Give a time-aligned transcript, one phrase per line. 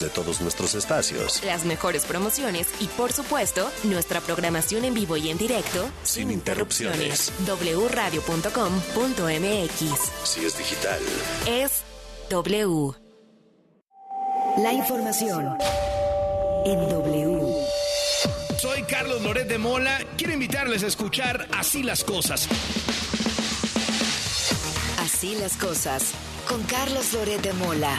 [0.00, 1.44] de todos nuestros espacios.
[1.44, 7.30] Las mejores promociones y, por supuesto, nuestra programación en vivo y en directo Sin interrupciones.
[7.46, 8.40] wradio.com.mx.
[10.24, 10.98] Si es digital.
[11.46, 11.82] Es
[12.30, 12.92] W.
[14.56, 15.58] La información
[16.64, 17.54] en W.
[18.58, 19.98] Soy Carlos Loret de Mola.
[20.16, 22.48] Quiero invitarles a escuchar Así las cosas.
[24.98, 26.12] Así las cosas.
[26.48, 27.98] Con Carlos Loret de Mola.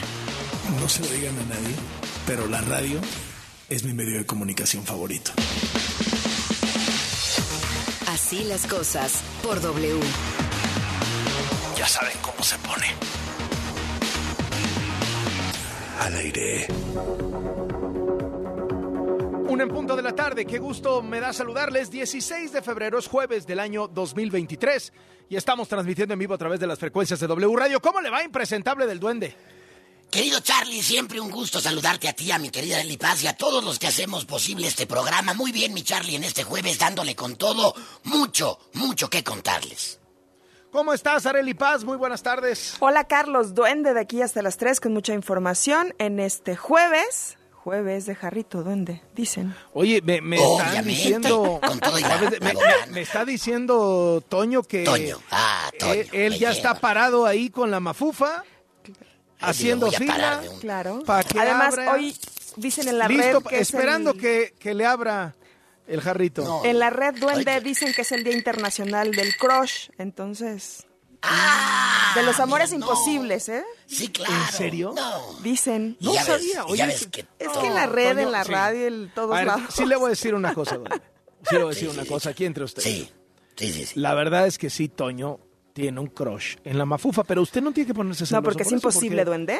[0.80, 1.74] No se lo digan a nadie,
[2.26, 3.00] pero la radio
[3.68, 5.32] es mi medio de comunicación favorito.
[8.08, 9.22] Así las cosas.
[9.42, 10.00] Por W.
[11.76, 12.86] Ya saben cómo se pone.
[16.00, 16.66] Al aire.
[19.48, 21.90] Un en punto de la tarde, qué gusto me da saludarles.
[21.90, 24.92] 16 de febrero es jueves del año 2023
[25.28, 27.80] y estamos transmitiendo en vivo a través de las frecuencias de W Radio.
[27.80, 29.34] ¿Cómo le va, impresentable del duende?
[30.12, 33.32] Querido Charlie, siempre un gusto saludarte a ti, a mi querida Eli Paz y a
[33.36, 35.32] todos los que hacemos posible este programa.
[35.32, 39.98] Muy bien, mi Charlie, en este jueves dándole con todo, mucho, mucho que contarles.
[40.70, 41.84] ¿Cómo estás, Areli Paz?
[41.84, 42.74] Muy buenas tardes.
[42.80, 47.38] Hola Carlos, duende de aquí hasta las 3 con mucha información en este jueves.
[47.64, 49.54] Jueves de jarrito, duende, dicen.
[49.72, 51.58] Oye, me, me están diciendo.
[51.66, 52.86] con todo y me, la bocana.
[52.86, 54.82] me- me está diciendo Toño que.
[54.84, 56.52] Toño, ah, Toño, él, él ya lleva.
[56.52, 58.42] está parado ahí con la mafufa,
[59.42, 60.42] haciendo fila.
[60.50, 61.02] un- Claro.
[61.04, 61.92] Pa' que Además, abra.
[61.94, 62.16] hoy
[62.56, 65.34] dicen en la Listo, red que es esperando el- que, que le abra
[65.86, 66.42] el jarrito.
[66.44, 66.64] No.
[66.64, 70.86] En la red duende dicen que es el Día Internacional del Crush, entonces...
[71.24, 72.86] Ah, De los amores mira, no.
[72.92, 73.62] imposibles, ¿eh?
[73.86, 74.32] Sí, claro.
[74.34, 74.92] ¿En serio?
[74.96, 75.38] No.
[75.40, 75.96] Dicen.
[76.00, 78.20] No ya ves, sabía, ya oye, ves que- Es todo- que en la red, Toño,
[78.22, 78.50] en la sí.
[78.50, 79.62] radio, en todos ver, lados.
[79.72, 81.00] sí le voy a decir una cosa, Duende.
[81.48, 82.84] Sí le voy a decir Sí, una sí, cosa aquí entre ustedes.
[82.84, 83.12] Sí,
[83.56, 83.86] sí, sí.
[83.86, 84.00] sí.
[84.00, 85.38] La verdad es que sí, Toño
[85.72, 88.62] tiene un crush en la mafufa, pero usted no tiene que ponerse No, celoso porque
[88.62, 89.58] es imposible, porque- duende.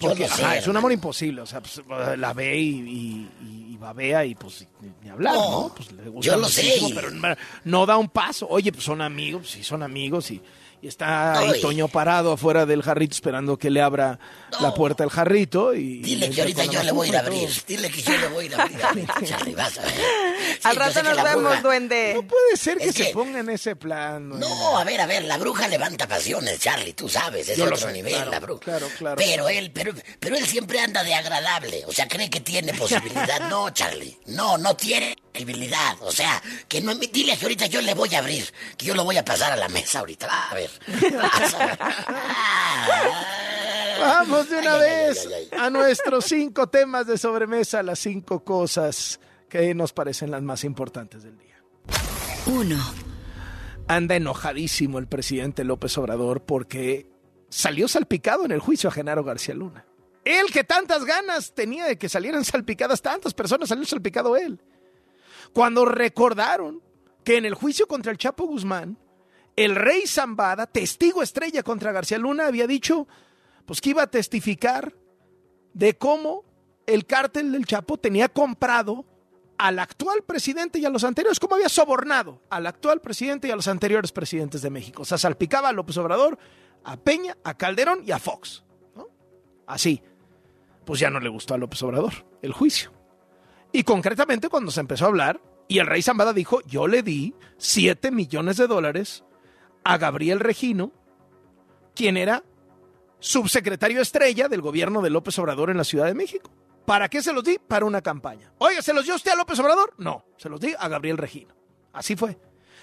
[0.00, 1.40] Porque, Yo lo sé, ajá, es un amor imposible.
[1.40, 1.80] O sea, pues,
[2.18, 4.66] la ve y, y, y- y babea y pues
[5.02, 5.68] ni, hablar, ¿no?
[5.68, 8.48] No, Pues le gusta yo lo sé, pero no- no da un paso.
[8.50, 10.42] Oye, pues son amigos, sí son amigos y,
[10.80, 11.60] y está ahí.
[11.60, 14.18] Toño parado afuera del jarrito esperando que le abra
[14.60, 16.00] la puerta al jarrito y...
[16.02, 17.48] Dile que ahorita yo le voy a ir a abrir.
[17.66, 18.82] Dile que yo le voy a ir a abrir.
[18.84, 19.92] ahorita, Charlie, vas a ver.
[19.92, 22.12] Sí, Al rato nos vemos, bruja- duende.
[22.14, 24.28] No puede ser que Es se ponga en ese plan.
[24.28, 24.36] ¿no?
[24.38, 27.76] No, a ver, a ver, la bruja levanta pasiones, Charlie, tú sabes, es Yo otro
[27.76, 28.60] sé, nivel claro, la bruja.
[28.64, 29.16] claro, claro.
[29.16, 33.48] Pero él, pero, pero él siempre anda de agradable, o sea, cree que tiene posibilidad.
[33.48, 35.16] No, Charlie, no, no tiene
[36.00, 38.44] O sea, que no, dile que ahorita yo le voy a abrir,
[38.76, 40.50] que yo lo voy a pasar a la mesa ahorita.
[40.50, 40.70] A ver.
[41.12, 41.78] Vas a ver.
[44.00, 45.58] Vamos de una Ay, ay, ay, vez ay, ay.
[45.58, 51.22] a nuestros cinco temas de sobremesa, las cinco cosas que nos parecen las más importantes
[51.22, 51.56] del día.
[52.46, 52.76] 1.
[53.88, 57.10] Anda enojadísimo el presidente López Obrador porque
[57.48, 59.84] salió salpicado en el juicio a Genaro García Luna.
[60.24, 64.60] Él que tantas ganas tenía de que salieran salpicadas tantas personas, salió salpicado él.
[65.52, 66.82] Cuando recordaron
[67.24, 68.98] que en el juicio contra el Chapo Guzmán,
[69.56, 73.08] el rey Zambada, testigo estrella contra García Luna, había dicho
[73.66, 74.94] pues que iba a testificar
[75.74, 76.44] de cómo
[76.86, 79.04] el cártel del Chapo tenía comprado
[79.58, 83.56] al actual presidente y a los anteriores, cómo había sobornado al actual presidente y a
[83.56, 85.02] los anteriores presidentes de México.
[85.02, 86.38] O sea, salpicaba a López Obrador,
[86.84, 88.64] a Peña, a Calderón y a Fox.
[89.66, 90.00] Así.
[90.86, 92.92] Pues ya no le gustó a López Obrador el juicio.
[93.72, 97.34] Y concretamente cuando se empezó a hablar, y el rey Zambada dijo, yo le di
[97.58, 99.24] 7 millones de dólares
[99.84, 100.92] a Gabriel Regino,
[101.94, 102.42] quien era
[103.20, 106.50] subsecretario estrella del gobierno de López Obrador en la Ciudad de México.
[106.86, 107.58] ¿Para qué se los di?
[107.58, 108.52] Para una campaña.
[108.58, 109.92] Oiga, ¿se los dio usted a López Obrador?
[109.98, 111.54] No, se los di a Gabriel Regino.
[111.92, 112.38] Así fue.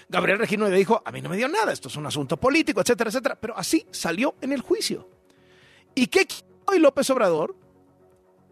[0.08, 2.80] Gabriel Regino le dijo, a mí no me dio nada, esto es un asunto político,
[2.80, 3.38] etcétera, etcétera.
[3.40, 5.08] Pero así salió en el juicio.
[5.94, 6.28] ¿Y qué
[6.66, 7.56] hoy López Obrador?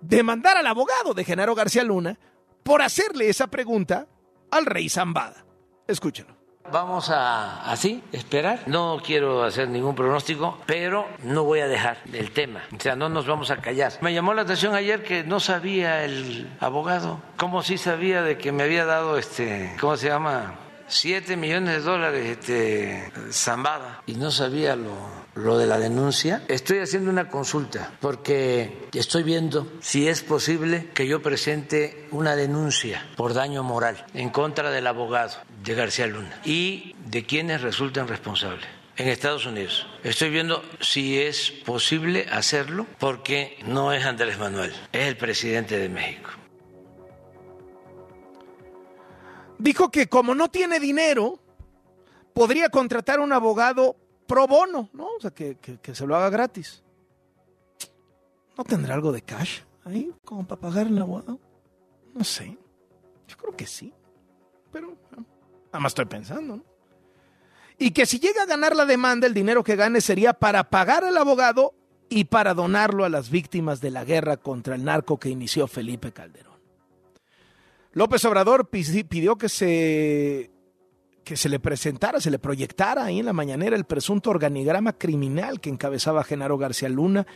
[0.06, 2.18] Demandar al abogado de Genaro García Luna
[2.62, 4.06] por hacerle esa pregunta
[4.50, 5.46] al rey Zambada.
[5.88, 6.34] Escúchenlo.
[6.70, 8.60] Vamos a así esperar.
[8.66, 12.62] No quiero hacer ningún pronóstico, pero no voy a dejar el tema.
[12.76, 13.92] O sea, no nos vamos a callar.
[14.02, 17.22] Me llamó la atención ayer que no sabía el abogado.
[17.38, 20.54] ¿Cómo sí sabía de que me había dado este, ¿cómo se llama?
[20.86, 24.02] Siete millones de dólares, este, Zambada.
[24.06, 24.94] Y no sabía lo,
[25.34, 26.44] lo de la denuncia.
[26.48, 33.06] Estoy haciendo una consulta porque estoy viendo si es posible que yo presente una denuncia
[33.16, 38.66] por daño moral en contra del abogado de García Luna y de quienes resulten responsables
[38.96, 39.86] en Estados Unidos.
[40.04, 45.88] Estoy viendo si es posible hacerlo porque no es Andrés Manuel, es el presidente de
[45.88, 46.30] México.
[49.58, 51.40] Dijo que como no tiene dinero,
[52.34, 53.96] podría contratar un abogado
[54.26, 55.06] pro bono, ¿no?
[55.16, 56.82] O sea, que, que- se lo haga gratis.
[58.56, 61.38] ¿No tendrá algo de cash ahí como para pagar el abogado.
[62.14, 62.56] No sé.
[63.26, 63.92] Yo creo que sí.
[64.72, 66.64] Pero nada más estoy pensando, ¿no?
[67.78, 71.04] Y que si llega a ganar la demanda, el dinero que gane sería para pagar
[71.04, 71.74] al abogado
[72.08, 76.12] y para donarlo a las víctimas de la guerra contra el narco que inició Felipe
[76.12, 76.54] Calderón.
[77.92, 80.50] López Obrador pidió que se
[81.24, 85.60] que se le presentara, se le proyectara ahí en la mañanera el presunto organigrama criminal
[85.60, 87.26] que encabezaba Genaro García Luna.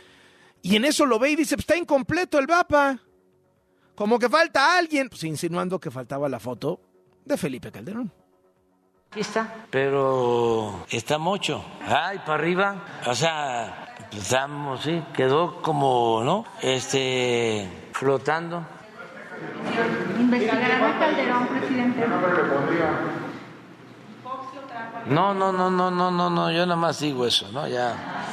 [0.61, 2.99] Y en eso lo ve y dice, pues está incompleto el mapa.
[3.95, 6.79] Como que falta alguien, pues insinuando que faltaba la foto
[7.25, 8.13] de Felipe Calderón.
[9.11, 11.65] Aquí está, pero está mucho.
[11.85, 12.83] Ay, para arriba.
[13.07, 16.45] O sea, estamos, sí, quedó como, ¿no?
[16.61, 18.65] Este, flotando.
[20.19, 22.07] Investigarán Calderón, presidente.
[22.07, 23.18] No,
[25.33, 27.67] no, no, no, no, no, no, yo nada más digo eso, ¿no?
[27.67, 28.25] Ya.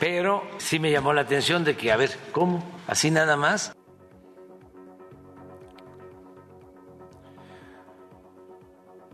[0.00, 2.62] Pero sí me llamó la atención de que, a ver, ¿cómo?
[2.86, 3.74] ¿Así nada más?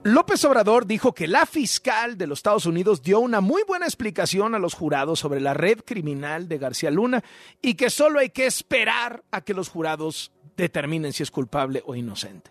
[0.02, 4.55] López Obrador dijo que la fiscal de los Estados Unidos dio una muy buena explicación
[4.55, 7.23] a los jurados sobre la red criminal de García Luna
[7.61, 11.94] y que solo hay que esperar a que los jurados determinen si es culpable o
[11.94, 12.50] inocente.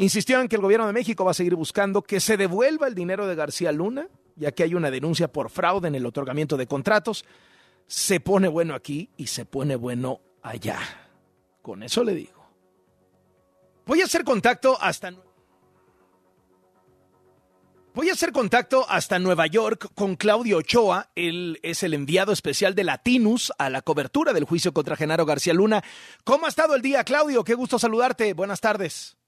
[0.00, 2.94] Insistió en que el gobierno de México va a seguir buscando que se devuelva el
[2.94, 6.66] dinero de García Luna, ya que hay una denuncia por fraude en el otorgamiento de
[6.66, 7.26] contratos.
[7.86, 10.78] Se pone bueno aquí y se pone bueno allá.
[11.60, 12.42] Con eso le digo.
[13.84, 15.12] Voy a hacer contacto hasta
[17.92, 21.10] Voy a hacer contacto hasta Nueva York con Claudio Ochoa.
[21.14, 25.52] Él es el enviado especial de Latinus a la cobertura del juicio contra Genaro García
[25.52, 25.84] Luna.
[26.24, 27.44] ¿Cómo ha estado el día, Claudio?
[27.44, 28.32] Qué gusto saludarte.
[28.32, 29.19] Buenas tardes.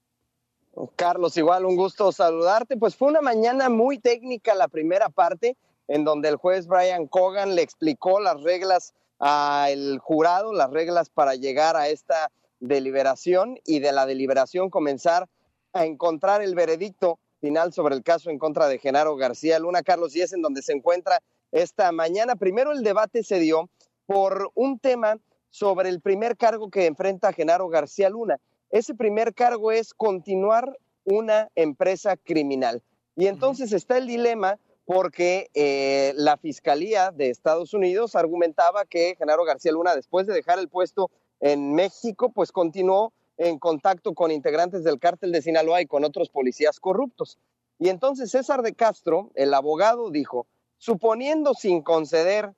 [0.95, 2.77] Carlos, igual un gusto saludarte.
[2.77, 5.55] Pues fue una mañana muy técnica la primera parte,
[5.87, 11.35] en donde el juez Brian Cogan le explicó las reglas al jurado, las reglas para
[11.35, 15.27] llegar a esta deliberación y de la deliberación comenzar
[15.73, 19.83] a encontrar el veredicto final sobre el caso en contra de Genaro García Luna.
[19.83, 21.21] Carlos, y es en donde se encuentra
[21.51, 22.35] esta mañana.
[22.35, 23.69] Primero el debate se dio
[24.05, 25.17] por un tema
[25.49, 28.39] sobre el primer cargo que enfrenta Genaro García Luna.
[28.73, 32.81] Ese primer cargo es continuar una empresa criminal.
[33.15, 39.45] Y entonces está el dilema porque eh, la Fiscalía de Estados Unidos argumentaba que Genaro
[39.45, 44.83] García Luna, después de dejar el puesto en México, pues continuó en contacto con integrantes
[44.83, 47.37] del cártel de Sinaloa y con otros policías corruptos.
[47.77, 50.47] Y entonces César de Castro, el abogado, dijo,
[50.79, 52.55] suponiendo sin conceder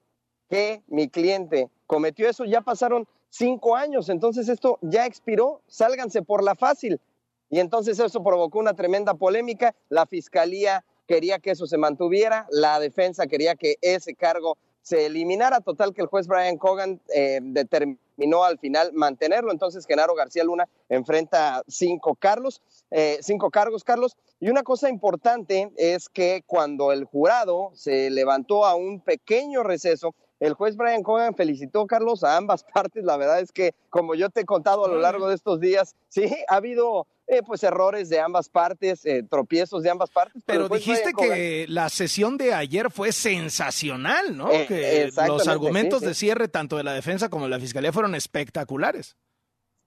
[0.49, 3.05] que mi cliente cometió eso, ya pasaron
[3.37, 6.99] cinco años, entonces esto ya expiró, sálganse por la fácil.
[7.49, 12.79] Y entonces eso provocó una tremenda polémica, la fiscalía quería que eso se mantuviera, la
[12.79, 18.43] defensa quería que ese cargo se eliminara, total que el juez Brian Cogan eh, determinó
[18.43, 22.61] al final mantenerlo, entonces Genaro García Luna enfrenta cinco, Carlos,
[22.91, 28.65] eh, cinco cargos, Carlos, y una cosa importante es que cuando el jurado se levantó
[28.65, 33.03] a un pequeño receso, el juez Brian Cogan felicitó, Carlos, a ambas partes.
[33.03, 35.95] La verdad es que, como yo te he contado a lo largo de estos días,
[36.09, 40.43] sí, ha habido eh, pues errores de ambas partes, eh, tropiezos de ambas partes.
[40.45, 44.51] Pero, dijiste que la sesión de ayer fue sensacional, ¿no?
[44.51, 48.13] Eh, que los argumentos de cierre tanto de la defensa como de la fiscalía fueron
[48.13, 49.15] espectaculares.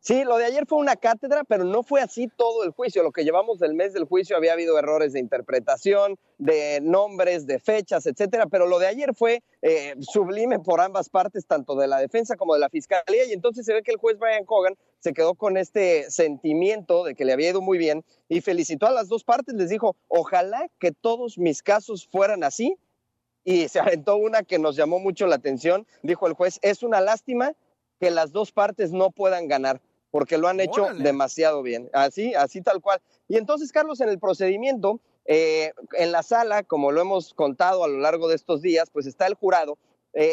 [0.01, 3.03] Sí, lo de ayer fue una cátedra, pero no fue así todo el juicio.
[3.03, 7.59] Lo que llevamos del mes del juicio había habido errores de interpretación, de nombres, de
[7.59, 8.47] fechas, etcétera.
[8.47, 12.55] Pero lo de ayer fue eh, sublime por ambas partes, tanto de la defensa como
[12.55, 13.25] de la fiscalía.
[13.25, 17.15] Y entonces se ve que el juez Brian Cogan se quedó con este sentimiento de
[17.15, 19.57] que le había ido muy bien y felicitó a las dos partes.
[19.57, 22.79] Les dijo: Ojalá que todos mis casos fueran así.
[23.45, 25.87] Y se aventó una que nos llamó mucho la atención.
[26.03, 27.53] Dijo el juez: Es una lástima
[27.99, 31.91] que las dos partes no puedan ganar porque lo han hecho demasiado bien.
[31.93, 33.01] Así, así tal cual.
[33.29, 37.89] Y entonces, Carlos, en el procedimiento, eh, en la sala, como lo hemos contado a
[37.89, 39.79] lo largo de estos días, pues está el jurado,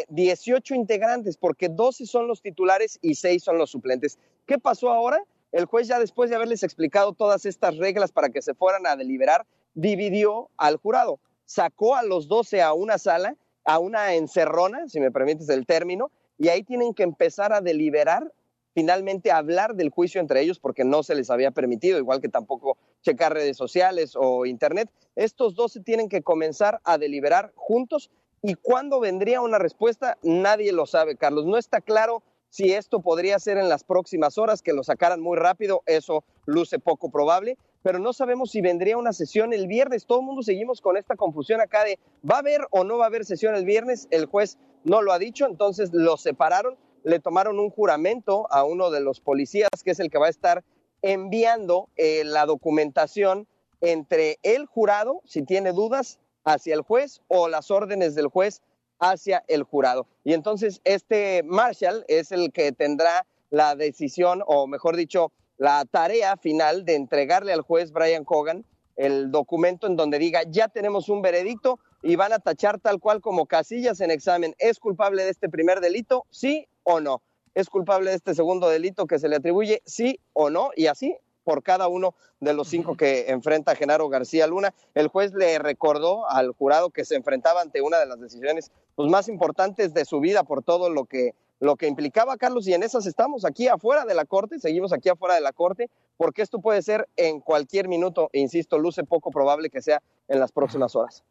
[0.08, 4.18] 18 eh, integrantes, porque 12 son los titulares y 6 son los suplentes.
[4.46, 5.22] ¿Qué pasó ahora?
[5.52, 8.96] El juez ya después de haberles explicado todas estas reglas para que se fueran a
[8.96, 15.00] deliberar, dividió al jurado, sacó a los 12 a una sala, a una encerrona, si
[15.00, 18.32] me permites el término, y ahí tienen que empezar a deliberar
[18.76, 22.76] finalmente hablar del juicio entre ellos porque no se les había permitido, igual que tampoco
[23.00, 24.90] checar redes sociales o internet.
[25.14, 28.10] Estos dos se tienen que comenzar a deliberar juntos
[28.42, 31.46] y cuándo vendría una respuesta, nadie lo sabe, Carlos.
[31.46, 35.38] No está claro si esto podría ser en las próximas horas, que lo sacaran muy
[35.38, 40.04] rápido, eso luce poco probable, pero no sabemos si vendría una sesión el viernes.
[40.04, 41.98] Todo el mundo seguimos con esta confusión acá de,
[42.30, 44.06] ¿va a haber o no va a haber sesión el viernes?
[44.10, 48.90] El juez no lo ha dicho, entonces lo separaron le tomaron un juramento a uno
[48.90, 50.64] de los policías, que es el que va a estar
[51.02, 53.46] enviando eh, la documentación
[53.80, 58.60] entre el jurado, si tiene dudas, hacia el juez o las órdenes del juez
[58.98, 60.08] hacia el jurado.
[60.24, 66.36] Y entonces este Marshall es el que tendrá la decisión, o mejor dicho, la tarea
[66.36, 68.64] final de entregarle al juez Brian Cogan
[68.96, 73.20] el documento en donde diga, ya tenemos un veredicto y van a tachar tal cual
[73.20, 74.54] como casillas en examen.
[74.58, 76.24] ¿Es culpable de este primer delito?
[76.30, 77.22] Sí o no.
[77.54, 79.82] ¿Es culpable de este segundo delito que se le atribuye?
[79.84, 80.70] Sí o no.
[80.76, 84.74] Y así por cada uno de los cinco que enfrenta Genaro García Luna.
[84.94, 89.08] El juez le recordó al jurado que se enfrentaba ante una de las decisiones pues,
[89.08, 92.82] más importantes de su vida por todo lo que lo que implicaba Carlos y en
[92.82, 96.60] esas estamos aquí afuera de la corte, seguimos aquí afuera de la corte, porque esto
[96.60, 100.94] puede ser en cualquier minuto, e insisto, luce poco probable que sea en las próximas
[100.94, 101.24] horas.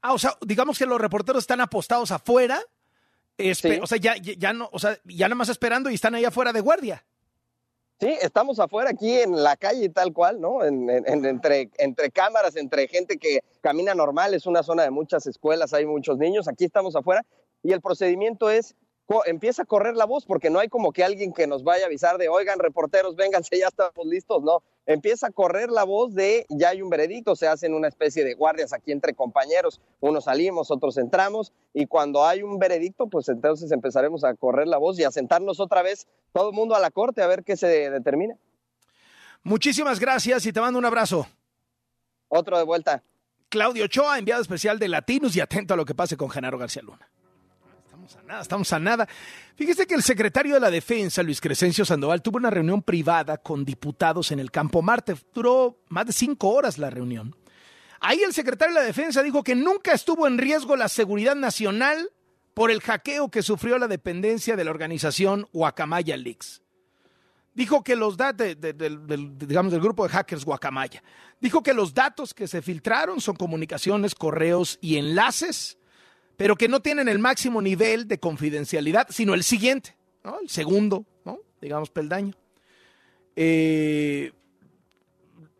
[0.00, 2.60] Ah, o sea, digamos que los reporteros están apostados afuera,
[3.38, 6.52] o sea, ya, ya no, o sea, ya nada más esperando y están ahí afuera
[6.52, 7.04] de guardia.
[7.98, 10.64] Sí, estamos afuera aquí en la calle tal cual, ¿no?
[10.64, 15.86] entre, entre cámaras, entre gente que camina normal, es una zona de muchas escuelas, hay
[15.86, 17.24] muchos niños, aquí estamos afuera
[17.62, 18.74] y el procedimiento es
[19.26, 21.86] empieza a correr la voz porque no hay como que alguien que nos vaya a
[21.86, 24.62] avisar de, oigan, reporteros, vénganse, ya estamos listos, no.
[24.86, 28.34] Empieza a correr la voz de, ya hay un veredicto, se hacen una especie de
[28.34, 33.70] guardias aquí entre compañeros, unos salimos, otros entramos, y cuando hay un veredicto, pues entonces
[33.70, 36.90] empezaremos a correr la voz y a sentarnos otra vez todo el mundo a la
[36.90, 38.36] corte a ver qué se determina.
[39.44, 41.26] Muchísimas gracias y te mando un abrazo.
[42.28, 43.02] Otro de vuelta.
[43.48, 46.82] Claudio Ochoa, enviado especial de Latinos y atento a lo que pase con Genaro García
[46.82, 47.11] Luna
[48.06, 49.08] estamos a nada, estamos a nada.
[49.54, 53.64] Fíjese que el secretario de la Defensa, Luis Crescencio Sandoval, tuvo una reunión privada con
[53.64, 55.14] diputados en el Campo Marte.
[55.32, 57.36] Duró más de cinco horas la reunión.
[58.00, 62.10] Ahí el secretario de la Defensa dijo que nunca estuvo en riesgo la seguridad nacional
[62.54, 66.62] por el hackeo que sufrió la dependencia de la organización Guacamaya Leaks.
[67.54, 71.02] Dijo que los datos, digamos, del grupo de hackers Guacamaya,
[71.38, 75.78] dijo que los datos que se filtraron son comunicaciones, correos y enlaces
[76.36, 80.38] pero que no tienen el máximo nivel de confidencialidad, sino el siguiente, ¿no?
[80.40, 81.38] el segundo, ¿no?
[81.60, 82.34] digamos, peldaño.
[83.36, 84.32] Eh,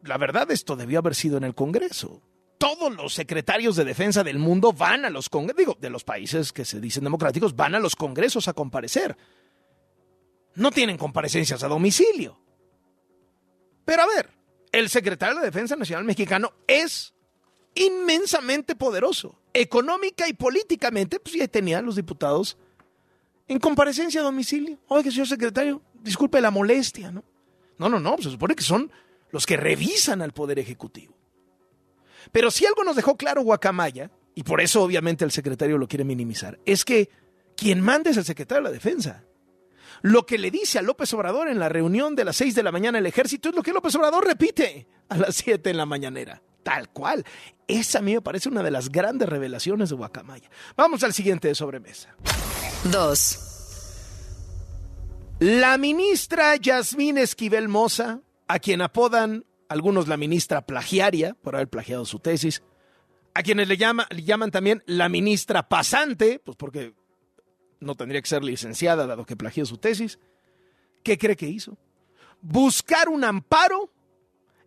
[0.02, 2.21] la verdad, esto debió haber sido en el Congreso.
[2.59, 6.52] Todos los secretarios de defensa del mundo van a los congresos, digo, de los países
[6.52, 9.17] que se dicen democráticos, van a los congresos a comparecer.
[10.55, 12.38] No tienen comparecencias a domicilio.
[13.85, 14.31] Pero a ver,
[14.71, 17.14] el secretario de Defensa Nacional Mexicano es
[17.75, 22.56] inmensamente poderoso económica y políticamente, pues ya tenían los diputados
[23.49, 24.78] en comparecencia a domicilio.
[24.88, 27.25] Oiga, señor secretario, disculpe la molestia, ¿no?
[27.78, 28.90] No, no, no, pues se supone que son
[29.30, 31.14] los que revisan al Poder Ejecutivo.
[32.30, 36.04] Pero si algo nos dejó claro Guacamaya, y por eso obviamente el secretario lo quiere
[36.04, 37.11] minimizar, es que
[37.56, 39.25] quien manda es el secretario de la Defensa.
[40.02, 42.73] Lo que le dice a López Obrador en la reunión de las seis de la
[42.73, 46.42] mañana el ejército es lo que López Obrador repite a las siete en la mañanera.
[46.62, 47.25] Tal cual.
[47.66, 50.50] Esa a mí me parece una de las grandes revelaciones de Guacamaya.
[50.76, 52.14] Vamos al siguiente de sobremesa.
[52.85, 53.52] Dos.
[55.40, 62.04] La ministra Yasmín Esquivel Moza, a quien apodan algunos la ministra plagiaria por haber plagiado
[62.04, 62.62] su tesis,
[63.35, 66.95] a quienes le, le llaman también la ministra pasante, pues porque
[67.81, 70.19] no tendría que ser licenciada dado que plagió su tesis,
[71.02, 71.76] ¿qué cree que hizo?
[72.40, 73.90] Buscar un amparo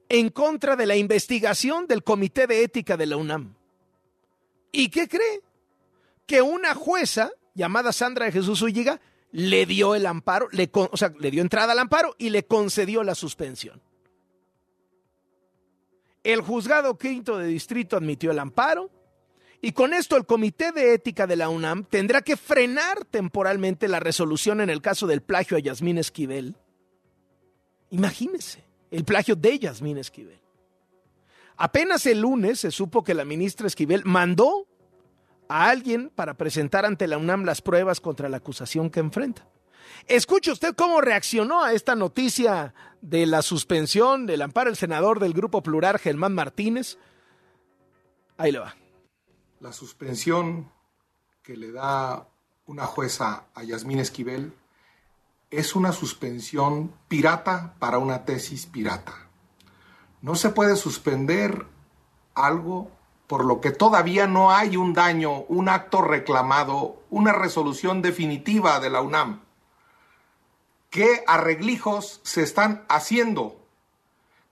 [0.09, 3.55] en contra de la investigación del Comité de Ética de la UNAM.
[4.71, 5.41] ¿Y qué cree?
[6.25, 9.00] Que una jueza llamada Sandra de Jesús Ulliga
[9.31, 13.03] le dio el amparo, le, o sea, le dio entrada al amparo y le concedió
[13.03, 13.81] la suspensión.
[16.24, 18.89] El juzgado quinto de distrito admitió el amparo
[19.62, 24.00] y con esto el Comité de Ética de la UNAM tendrá que frenar temporalmente la
[24.00, 26.55] resolución en el caso del plagio a Yasmín Esquivel.
[27.91, 30.39] Imagínese el plagio de Yasmín Esquivel.
[31.57, 34.67] Apenas el lunes se supo que la ministra Esquivel mandó
[35.47, 39.47] a alguien para presentar ante la UNAM las pruebas contra la acusación que enfrenta.
[40.07, 45.33] Escuche usted cómo reaccionó a esta noticia de la suspensión del amparo el senador del
[45.33, 46.97] Grupo Plural, Germán Martínez.
[48.37, 48.75] Ahí le va.
[49.59, 50.71] La suspensión
[51.41, 52.27] que le da
[52.65, 54.51] una jueza a Yasmín Esquivel
[55.51, 59.27] es una suspensión pirata para una tesis pirata.
[60.21, 61.65] No se puede suspender
[62.33, 62.91] algo
[63.27, 68.89] por lo que todavía no hay un daño, un acto reclamado, una resolución definitiva de
[68.89, 69.41] la UNAM.
[70.89, 73.65] ¿Qué arreglijos se están haciendo?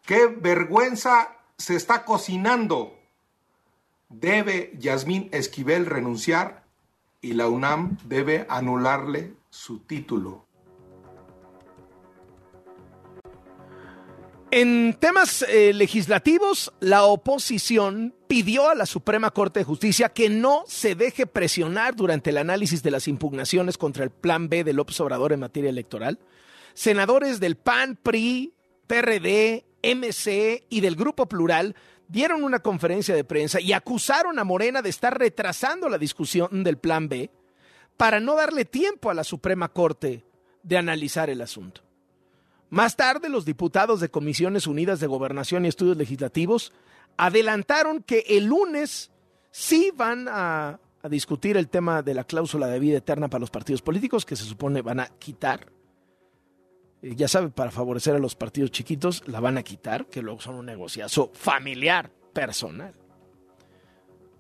[0.06, 3.00] ¿Qué vergüenza se está cocinando?
[4.10, 6.64] ¿Debe Yasmín Esquivel renunciar
[7.24, 10.46] y la UNAM debe anularle su título.
[14.56, 20.64] En temas eh, legislativos, la oposición pidió a la Suprema Corte de Justicia que no
[20.68, 25.00] se deje presionar durante el análisis de las impugnaciones contra el Plan B de López
[25.00, 26.20] Obrador en materia electoral.
[26.76, 28.54] Senadores del PAN, PRI,
[28.86, 31.76] PRD, MC y del Grupo Plural
[32.08, 36.78] dieron una conferencia de prensa y acusaron a Morena de estar retrasando la discusión del
[36.78, 37.32] Plan B
[37.98, 40.24] para no darle tiempo a la Suprema Corte
[40.62, 41.82] de analizar el asunto.
[42.74, 46.74] Más tarde, los diputados de Comisiones Unidas de Gobernación y Estudios Legislativos
[47.18, 49.12] adelantaron que el lunes
[49.52, 53.84] sí van a, discutir el tema de la cláusula de vida eterna para los partidos
[53.84, 55.68] políticos, que se supone van a quitar.
[57.04, 60.42] Eh, ya sabe, para favorecer a los partidos chiquitos, la van a quitar, que luego
[60.42, 62.96] son un negociazo familiar, personal.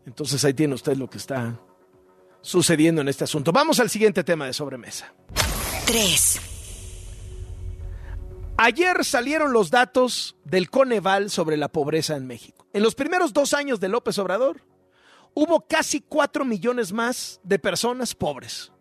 [0.07, 1.59] Entonces ahí tiene usted lo que está
[2.41, 3.51] sucediendo en este asunto.
[3.51, 5.13] Vamos al siguiente tema de sobremesa.
[5.85, 6.52] 3.
[8.57, 12.67] Ayer salieron los datos del Coneval sobre la pobreza en México.
[12.71, 14.61] En los primeros dos años de López Obrador,
[15.33, 18.71] hubo casi cuatro millones más de personas pobres.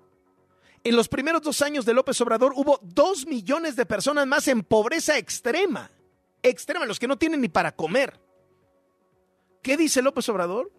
[0.84, 4.62] En los primeros dos años de López Obrador hubo dos millones de personas más en
[4.62, 5.90] pobreza extrema.
[6.42, 8.20] Extrema, los que no tienen ni para comer.
[9.62, 10.70] ¿Qué dice López Obrador?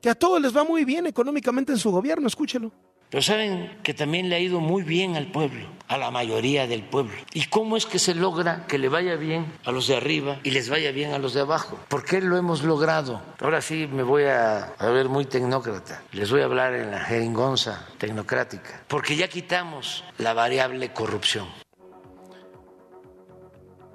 [0.00, 2.72] Que a todos les va muy bien económicamente en su gobierno, escúchelo.
[3.10, 6.82] Pero saben que también le ha ido muy bien al pueblo, a la mayoría del
[6.82, 7.14] pueblo.
[7.32, 10.50] ¿Y cómo es que se logra que le vaya bien a los de arriba y
[10.50, 11.78] les vaya bien a los de abajo?
[11.88, 13.22] ¿Por qué lo hemos logrado?
[13.40, 16.02] Ahora sí me voy a, ver muy tecnócrata.
[16.12, 18.82] Les voy a hablar en la jeringonza tecnocrática.
[18.88, 21.46] Porque ya quitamos la variable corrupción.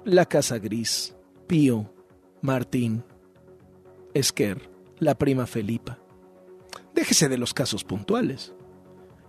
[0.04, 1.14] La Casa Gris,
[1.46, 1.94] Pío,
[2.42, 3.04] Martín,
[4.12, 4.68] Esquer,
[4.98, 5.98] la prima Felipa.
[6.94, 8.54] Déjese de los casos puntuales.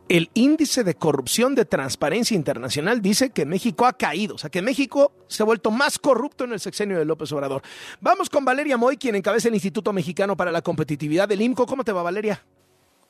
[0.08, 4.62] El índice de corrupción de Transparencia Internacional dice que México ha caído, o sea que
[4.62, 7.64] México se ha vuelto más corrupto en el sexenio de López Obrador.
[8.02, 11.66] Vamos con Valeria Moy, quien encabeza el Instituto Mexicano para la Competitividad del IMCO.
[11.66, 12.44] ¿Cómo te va, Valeria?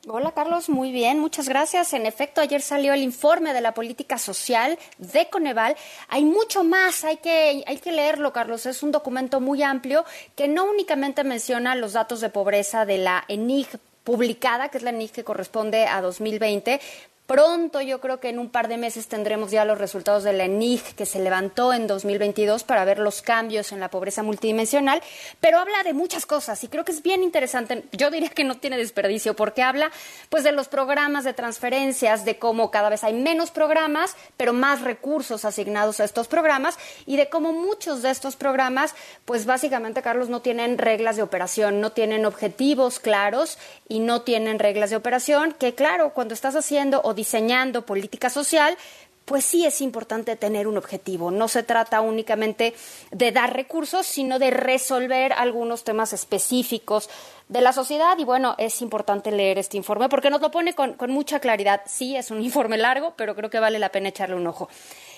[0.07, 1.91] Hola Carlos, muy bien, muchas gracias.
[1.91, 5.75] En efecto, ayer salió el informe de la política social de Coneval.
[6.07, 8.67] Hay mucho más, hay que, hay que leerlo, Carlos.
[8.67, 10.05] Es un documento muy amplio
[10.35, 13.67] que no únicamente menciona los datos de pobreza de la ENIG
[14.05, 16.79] publicada, que es la NIC que corresponde a 2020,
[17.27, 20.43] Pronto, yo creo que en un par de meses tendremos ya los resultados de la
[20.43, 25.01] ENIG que se levantó en 2022 para ver los cambios en la pobreza multidimensional,
[25.39, 27.85] pero habla de muchas cosas y creo que es bien interesante.
[27.93, 29.89] Yo diría que no tiene desperdicio porque habla
[30.29, 34.81] pues de los programas de transferencias, de cómo cada vez hay menos programas, pero más
[34.81, 38.93] recursos asignados a estos programas y de cómo muchos de estos programas
[39.25, 43.57] pues básicamente Carlos no tienen reglas de operación, no tienen objetivos claros
[43.89, 48.77] y no tienen reglas de operación que claro, cuando estás haciendo diseñando política social,
[49.25, 51.31] pues sí es importante tener un objetivo.
[51.31, 52.75] No se trata únicamente
[53.11, 57.09] de dar recursos, sino de resolver algunos temas específicos
[57.49, 58.17] de la sociedad.
[58.19, 61.81] Y bueno, es importante leer este informe porque nos lo pone con, con mucha claridad.
[61.87, 64.69] Sí, es un informe largo, pero creo que vale la pena echarle un ojo.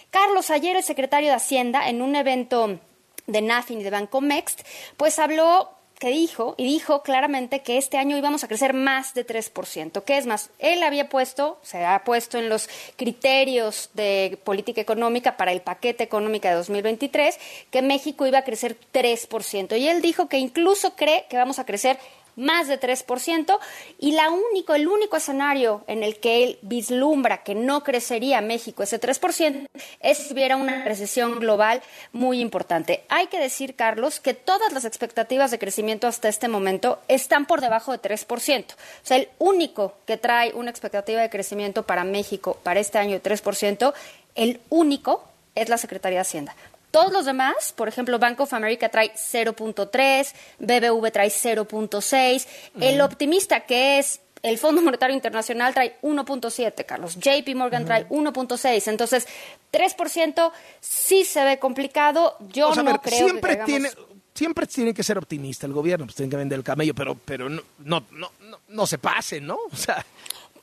[0.09, 2.79] Carlos, ayer el secretario de Hacienda, en un evento
[3.27, 4.61] de NAFIN y de Banco Mext,
[4.95, 9.25] pues habló que dijo, y dijo claramente que este año íbamos a crecer más de
[9.25, 10.03] 3%.
[10.03, 10.51] ¿Qué es más?
[10.59, 16.03] Él había puesto, se ha puesto en los criterios de política económica para el paquete
[16.03, 17.39] económico de 2023,
[17.71, 19.77] que México iba a crecer 3%.
[19.79, 21.97] Y él dijo que incluso cree que vamos a crecer
[22.37, 23.59] más de 3%,
[23.99, 28.83] y la único, el único escenario en el que él vislumbra que no crecería México
[28.83, 29.67] ese 3%
[29.99, 31.81] es si hubiera una recesión global
[32.13, 33.03] muy importante.
[33.09, 37.59] Hay que decir, Carlos, que todas las expectativas de crecimiento hasta este momento están por
[37.59, 38.73] debajo de 3%.
[38.73, 43.19] O sea, el único que trae una expectativa de crecimiento para México para este año
[43.19, 43.93] de 3%,
[44.35, 45.23] el único
[45.55, 46.55] es la Secretaría de Hacienda.
[46.91, 52.47] Todos los demás, por ejemplo, Bank of America trae 0.3, BBV trae 0.6,
[52.79, 57.17] el optimista que es el Fondo Monetario Internacional trae 1.7, Carlos.
[57.17, 58.87] JP Morgan trae 1.6.
[58.87, 59.27] Entonces,
[59.71, 62.37] 3% sí se ve complicado.
[62.51, 63.89] Yo no creo siempre que tiene
[64.33, 67.49] siempre tiene que ser optimista el gobierno, pues tiene que vender el camello, pero pero
[67.49, 69.57] no no no no, no se pase, ¿no?
[69.71, 70.05] O sea,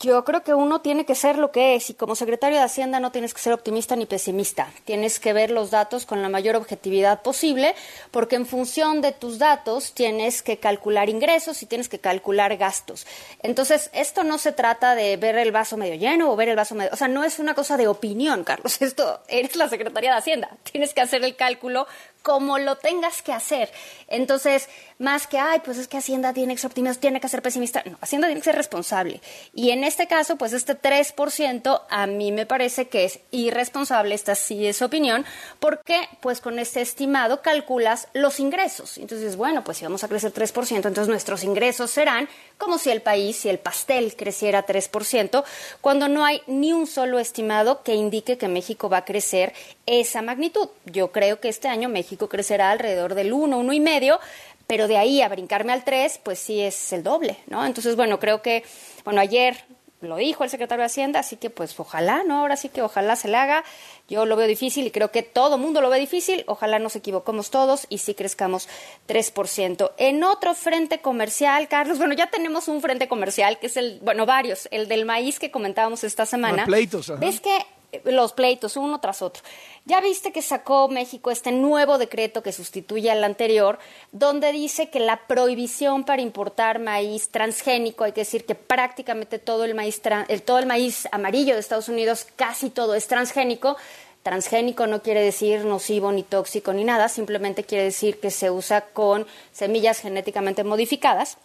[0.05, 3.01] yo creo que uno tiene que ser lo que es y como secretario de Hacienda
[3.01, 4.71] no tienes que ser optimista ni pesimista.
[4.85, 7.75] Tienes que ver los datos con la mayor objetividad posible
[8.11, 13.07] porque en función de tus datos tienes que calcular ingresos y tienes que calcular gastos.
[13.43, 16.75] Entonces, esto no se trata de ver el vaso medio lleno o ver el vaso
[16.75, 16.91] medio...
[16.93, 18.81] O sea, no es una cosa de opinión, Carlos.
[18.83, 20.51] Esto eres la Secretaría de Hacienda.
[20.71, 21.87] Tienes que hacer el cálculo
[22.23, 23.71] como lo tengas que hacer.
[24.09, 27.43] Entonces, más que, ay, pues es que Hacienda tiene que ser optimista, tiene que ser
[27.43, 27.83] pesimista.
[27.85, 29.21] No, Hacienda tiene que ser responsable.
[29.55, 34.35] Y en este caso, pues este 3% a mí me parece que es irresponsable, esta
[34.35, 35.25] sí es opinión,
[35.61, 38.99] porque pues con este estimado calculas los ingresos.
[38.99, 42.29] Entonces, bueno, pues si vamos a crecer 3%, entonces nuestros ingresos serán
[42.59, 45.45] como si el país, si el pastel creciera 3%,
[45.81, 49.53] cuando no hay ni un solo estimado que indique que México va a crecer
[49.87, 50.69] esa magnitud.
[50.87, 54.19] Yo creo que este año México crecerá alrededor del 1, 1,5%,
[54.67, 57.65] pero de ahí a brincarme al 3, pues sí es el doble, ¿no?
[57.65, 58.65] Entonces, bueno, creo que,
[59.05, 59.65] bueno, ayer
[60.07, 62.41] lo dijo el secretario de Hacienda, así que pues ojalá, ¿no?
[62.41, 63.65] Ahora sí que ojalá se le haga.
[64.09, 66.45] Yo lo veo difícil y creo que todo mundo lo ve difícil.
[66.47, 68.69] Ojalá nos equivocamos todos y sí crezcamos
[69.09, 69.93] 3%.
[69.97, 74.27] En otro frente comercial, Carlos, bueno, ya tenemos un frente comercial que es el, bueno,
[74.27, 76.67] varios, el del maíz que comentábamos esta semana.
[76.67, 77.19] Pleitos.
[77.19, 77.57] ¿Ves que
[78.05, 79.43] los pleitos uno tras otro.
[79.85, 83.79] Ya viste que sacó México este nuevo decreto que sustituye al anterior,
[84.13, 89.65] donde dice que la prohibición para importar maíz transgénico, hay que decir que prácticamente todo
[89.65, 93.77] el maíz, el, todo el maíz amarillo de Estados Unidos, casi todo es transgénico.
[94.23, 98.81] Transgénico no quiere decir nocivo ni tóxico ni nada, simplemente quiere decir que se usa
[98.81, 101.37] con semillas genéticamente modificadas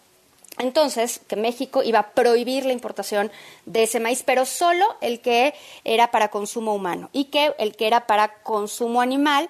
[0.60, 3.30] entonces que México iba a prohibir la importación
[3.66, 7.86] de ese maíz, pero solo el que era para consumo humano y que el que
[7.86, 9.48] era para consumo animal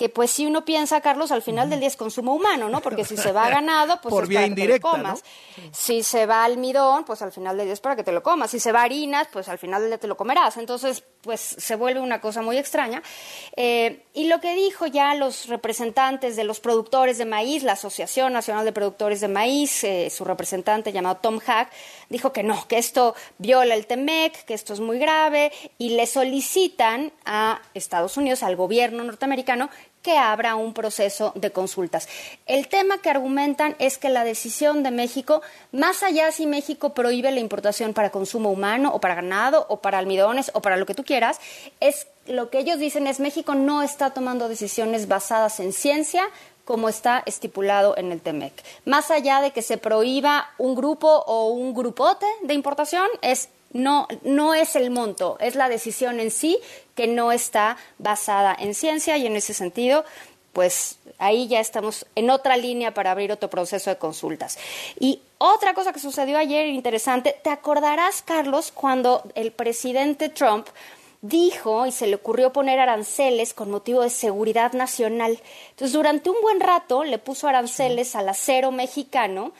[0.00, 2.80] que pues si uno piensa, Carlos, al final del día es consumo humano, ¿no?
[2.80, 4.96] Porque si se va a ganado, pues Por es vía para indirecta, que te lo
[4.96, 5.24] comas.
[5.72, 8.50] Si se va almidón, pues al final del día es para que te lo comas.
[8.50, 10.56] Si se va harinas, pues al final del día te lo comerás.
[10.56, 13.02] Entonces, pues se vuelve una cosa muy extraña.
[13.56, 18.32] Eh, y lo que dijo ya los representantes de los productores de maíz, la Asociación
[18.32, 21.70] Nacional de Productores de Maíz, eh, su representante llamado Tom Hack,
[22.08, 26.06] dijo que no, que esto viola el TEMEC, que esto es muy grave, y le
[26.06, 29.68] solicitan a Estados Unidos, al gobierno norteamericano,
[30.02, 32.08] que abra un proceso de consultas.
[32.46, 37.30] El tema que argumentan es que la decisión de México, más allá si México prohíbe
[37.30, 40.94] la importación para consumo humano o para ganado o para almidones o para lo que
[40.94, 41.38] tú quieras,
[41.80, 46.22] es lo que ellos dicen es México no está tomando decisiones basadas en ciencia
[46.64, 48.52] como está estipulado en el TEMEC.
[48.84, 54.08] Más allá de que se prohíba un grupo o un grupote de importación, es no,
[54.22, 56.58] no es el monto, es la decisión en sí
[56.94, 60.04] que no está basada en ciencia y en ese sentido,
[60.52, 64.58] pues ahí ya estamos en otra línea para abrir otro proceso de consultas.
[64.98, 70.66] Y otra cosa que sucedió ayer interesante, te acordarás, Carlos, cuando el presidente Trump
[71.22, 75.38] dijo y se le ocurrió poner aranceles con motivo de seguridad nacional.
[75.70, 79.52] Entonces, durante un buen rato le puso aranceles al acero mexicano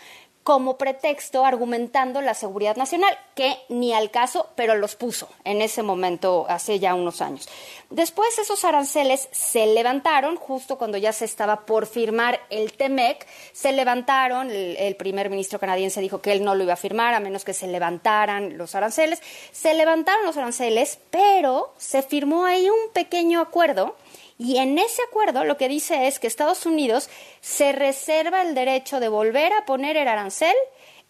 [0.42, 5.82] como pretexto argumentando la seguridad nacional, que ni al caso, pero los puso en ese
[5.82, 7.48] momento, hace ya unos años.
[7.90, 13.72] Después esos aranceles se levantaron, justo cuando ya se estaba por firmar el TEMEC, se
[13.72, 17.20] levantaron, el, el primer ministro canadiense dijo que él no lo iba a firmar a
[17.20, 19.22] menos que se levantaran los aranceles,
[19.52, 23.94] se levantaron los aranceles, pero se firmó ahí un pequeño acuerdo
[24.40, 27.10] y en ese acuerdo lo que dice es que Estados Unidos
[27.42, 30.54] se reserva el derecho de volver a poner el arancel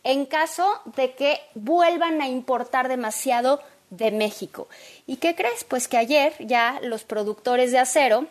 [0.02, 4.66] en caso de que vuelvan a importar demasiado de México.
[5.06, 5.62] ¿Y qué crees?
[5.62, 8.26] Pues que ayer ya los productores de acero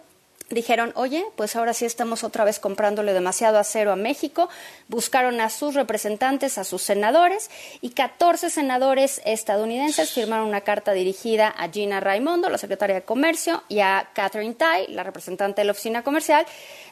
[0.50, 4.50] dijeron, oye, pues ahora sí estamos otra vez comprándole demasiado acero a México,
[4.88, 7.50] buscaron a sus representantes, a sus senadores,
[7.82, 13.64] y 14 senadores estadounidenses firmaron una carta dirigida a Gina Raimondo, la secretaria de Comercio,
[13.70, 16.46] y a Catherine Tai, la representante de la oficina comercial,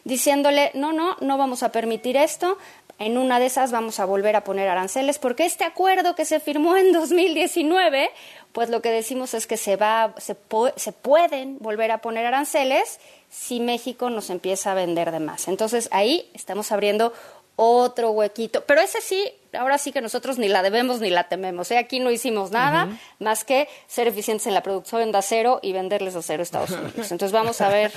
[0.04, 2.58] diciéndole, no, no, no vamos a permitir esto,
[3.00, 6.40] en una de esas vamos a volver a poner aranceles, porque este acuerdo que se
[6.40, 8.10] firmó en 2019,
[8.54, 10.36] pues lo que decimos es que se va, se,
[10.76, 15.48] se pueden volver a poner aranceles si México nos empieza a vender de más.
[15.48, 17.14] Entonces ahí estamos abriendo
[17.56, 18.64] otro huequito.
[18.66, 21.70] Pero ese sí, ahora sí que nosotros ni la debemos ni la tememos.
[21.72, 21.78] ¿eh?
[21.78, 26.16] Aquí no hicimos nada más que ser eficientes en la producción de acero y venderles
[26.16, 27.12] acero a Estados Unidos.
[27.12, 27.92] Entonces vamos a ver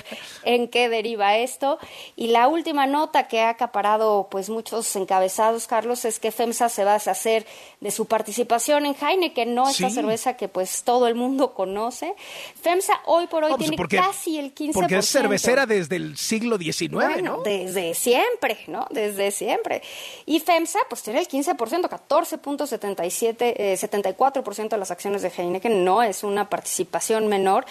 [0.44, 1.78] en qué deriva esto.
[2.16, 6.84] Y la última nota que ha acaparado pues muchos encabezados, Carlos, es que FEMSA se
[6.84, 7.46] va a deshacer
[7.80, 9.94] de su participación en Heineken, no esta Sí.
[9.94, 12.14] cerveza que pues todo el mundo conoce.
[12.62, 14.72] FEMSA hoy por hoy No, pues, tiene porque- casi el 15%.
[14.72, 17.42] Porque es cervecera desde el siglo XIX, Bueno, ¿no?
[17.42, 18.86] desde siempre, ¿no?
[18.90, 19.82] Desde siempre.
[20.26, 26.02] Y FEMSA, pues tiene el 15%, 14.77, eh, 74% de las acciones de Heineken, no
[26.02, 27.66] es una participación menor.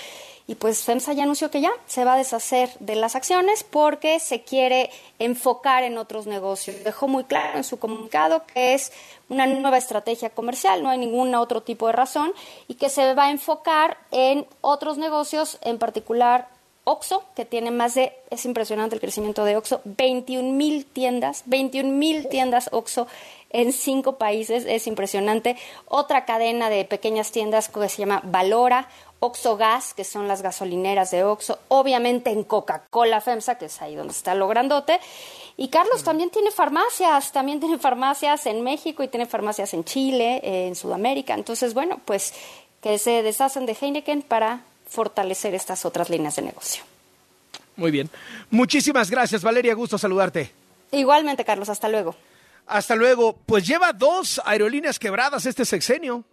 [0.47, 4.19] Y pues FEMSA ya anunció que ya se va a deshacer de las acciones porque
[4.19, 6.83] se quiere enfocar en otros negocios.
[6.83, 8.91] Dejó muy claro en su comunicado que es
[9.29, 12.33] una nueva estrategia comercial, no hay ningún otro tipo de razón,
[12.67, 16.47] y que se va a enfocar en otros negocios, en particular
[16.83, 21.91] Oxo, que tiene más de, es impresionante el crecimiento de Oxo, 21 mil tiendas, 21
[21.91, 23.05] mil tiendas Oxo
[23.49, 25.57] en cinco países, es impresionante.
[25.87, 28.87] Otra cadena de pequeñas tiendas que se llama Valora,
[29.19, 33.95] Oxo Gas, que son las gasolineras de Oxo, obviamente en Coca-Cola FEMSA, que es ahí
[33.95, 34.99] donde está lo grandote.
[35.57, 40.39] Y Carlos también tiene farmacias, también tiene farmacias en México y tiene farmacias en Chile,
[40.43, 41.33] en Sudamérica.
[41.33, 42.33] Entonces, bueno, pues
[42.81, 46.83] que se deshacen de Heineken para fortalecer estas otras líneas de negocio.
[47.75, 48.09] Muy bien.
[48.49, 49.73] Muchísimas gracias, Valeria.
[49.73, 50.51] Gusto saludarte.
[50.91, 51.67] Igualmente, Carlos.
[51.67, 52.15] Hasta luego.
[52.69, 53.35] Hasta luego.
[53.45, 56.23] Pues lleva dos aerolíneas quebradas este sexenio.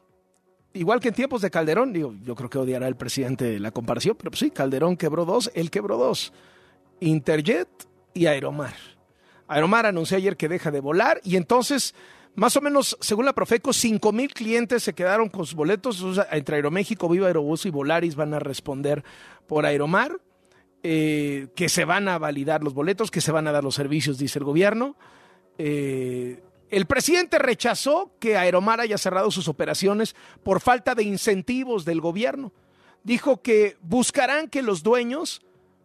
[0.74, 4.14] Igual que en tiempos de Calderón, digo, yo creo que odiará el presidente la comparación,
[4.18, 6.34] pero pues sí, Calderón quebró dos, él quebró dos.
[7.00, 7.68] Interjet
[8.12, 8.74] y Aeromar.
[9.48, 11.94] Aeromar anunció ayer que deja de volar y entonces,
[12.34, 16.04] más o menos, según la Profeco, 5 mil clientes se quedaron con sus boletos.
[16.30, 19.02] entre Aeroméxico, Viva Aerobús y Volaris van a responder
[19.46, 20.20] por Aeromar,
[20.82, 24.18] eh, que se van a validar los boletos, que se van a dar los servicios,
[24.18, 24.96] dice el gobierno.
[25.58, 32.00] Eh, el presidente rechazó que Aeromar haya cerrado sus operaciones por falta de incentivos del
[32.00, 32.52] gobierno.
[33.04, 35.42] Dijo que buscarán que los dueños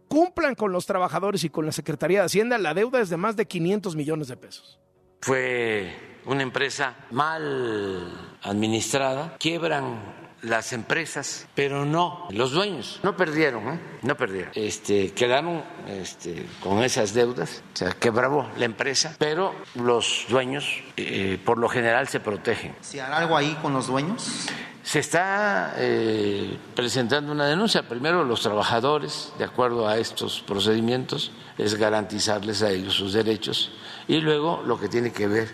[0.08, 2.58] cumplan con los trabajadores y con la Secretaría de Hacienda.
[2.58, 4.80] La deuda es de más de 500 millones de pesos.
[5.22, 5.94] Fue
[6.26, 13.00] una empresa mal administrada, quiebran las empresas, pero no los dueños.
[13.04, 13.80] No perdieron, ¿eh?
[14.02, 14.52] no perdieron.
[14.56, 20.66] Este, quedaron este, con esas deudas, o sea, quebró la empresa, pero los dueños
[20.98, 22.76] eh, por lo general se protegen.
[22.82, 24.48] ¿Se hará algo ahí con los dueños?
[24.84, 27.88] Se está eh, presentando una denuncia.
[27.88, 33.72] Primero, los trabajadores, de acuerdo a estos procedimientos, es garantizarles a ellos sus derechos.
[34.08, 35.54] Y luego, lo que tiene que ver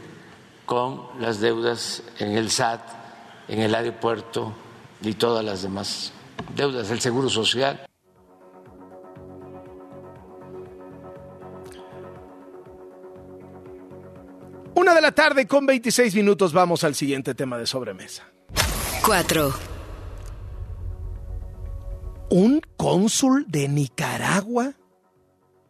[0.66, 2.82] con las deudas en el SAT,
[3.50, 4.54] en el aeropuerto,
[5.02, 6.12] y todas las demás
[6.56, 7.88] deudas del Seguro Social.
[14.76, 18.32] Una de la tarde con 26 minutos vamos al siguiente tema de sobremesa.
[19.06, 19.54] 4.
[22.30, 24.74] Un cónsul de Nicaragua,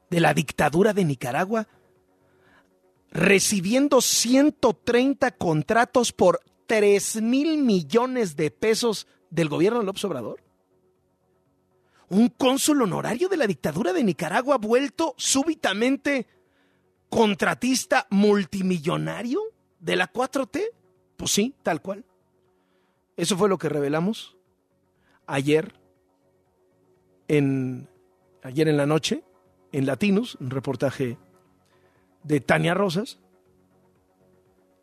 [0.10, 1.68] de la dictadura de Nicaragua,
[3.12, 10.44] recibiendo 130 contratos por 3 mil millones de pesos del gobierno de López Obrador?
[12.10, 16.28] ¿Un cónsul honorario de la dictadura de Nicaragua vuelto súbitamente
[17.10, 19.42] contratista multimillonario
[19.80, 20.62] de la 4T?
[21.18, 22.06] Pues sí, tal cual.
[23.18, 24.38] Eso fue lo que revelamos
[25.26, 25.74] ayer
[27.28, 27.90] en
[28.44, 29.24] ayer en la noche
[29.74, 31.18] en Latinus, un reportaje
[32.24, 33.20] de Tania Rosas.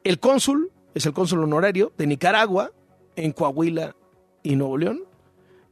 [0.02, 2.72] El cónsul es el cónsul honorario de Nicaragua
[3.16, 3.96] en Coahuila
[4.44, 5.02] y Nuevo León.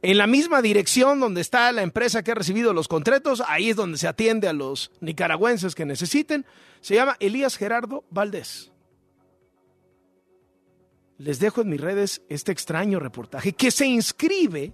[0.01, 3.77] En la misma dirección donde está la empresa que ha recibido los contratos, ahí es
[3.77, 6.45] donde se atiende a los nicaragüenses que necesiten.
[6.81, 8.73] Se llama Elías Gerardo Valdés.
[11.17, 14.73] Les dejo en mis redes este extraño reportaje que se inscribe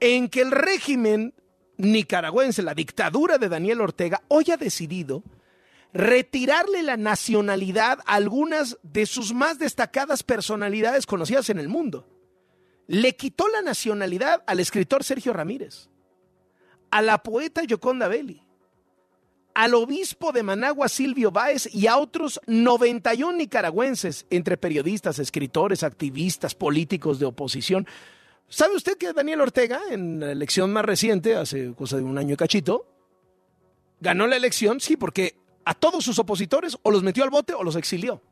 [0.00, 1.34] en que el régimen
[1.76, 5.22] nicaragüense, la dictadura de Daniel Ortega, hoy ha decidido
[5.92, 12.06] retirarle la nacionalidad a algunas de sus más destacadas personalidades conocidas en el mundo.
[12.86, 15.88] Le quitó la nacionalidad al escritor Sergio Ramírez,
[16.90, 18.42] a la poeta Yoconda Belli,
[19.54, 26.54] al obispo de Managua Silvio Báez y a otros 91 nicaragüenses, entre periodistas, escritores, activistas,
[26.54, 27.86] políticos de oposición.
[28.48, 32.36] ¿Sabe usted que Daniel Ortega, en la elección más reciente, hace cosa de un año
[32.36, 32.86] cachito,
[34.00, 34.80] ganó la elección?
[34.80, 35.34] Sí, porque
[35.68, 38.22] a todos sus opositores o los metió al bote o los exilió.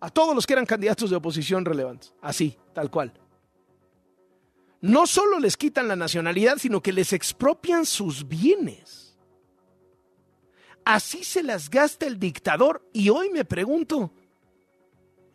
[0.00, 2.14] A todos los que eran candidatos de oposición relevantes.
[2.22, 3.12] Así, tal cual.
[4.80, 9.18] No solo les quitan la nacionalidad, sino que les expropian sus bienes.
[10.82, 12.88] Así se las gasta el dictador.
[12.94, 14.10] Y hoy me pregunto,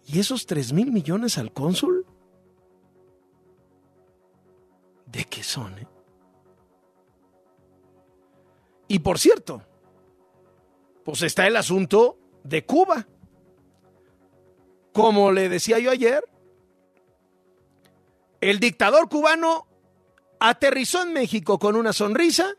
[0.07, 2.07] ¿y esos tres mil millones al cónsul?
[5.05, 5.77] ¿De qué son?
[5.77, 5.87] Eh?
[8.87, 9.61] Y por cierto,
[11.03, 13.07] pues está el asunto de Cuba.
[14.91, 16.23] Como le decía yo ayer,
[18.41, 19.67] el dictador cubano
[20.39, 22.53] aterrizó en México con una sonrisa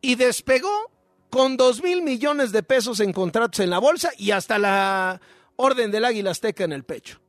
[0.00, 0.90] y despegó
[1.30, 5.20] con dos mil millones de pesos en contratos en la bolsa y hasta la
[5.56, 7.20] orden del águila azteca en el pecho.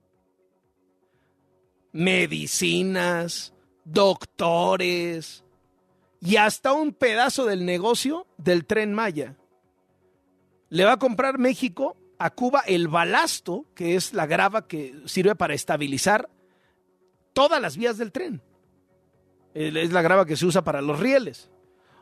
[1.92, 5.44] Medicinas, doctores
[6.22, 9.39] y hasta un pedazo del negocio del tren Maya
[10.70, 15.36] le va a comprar México a Cuba el balasto, que es la grava que sirve
[15.36, 16.30] para estabilizar
[17.34, 18.42] todas las vías del tren.
[19.54, 21.50] Eh, Es la grava que se usa para los rieles.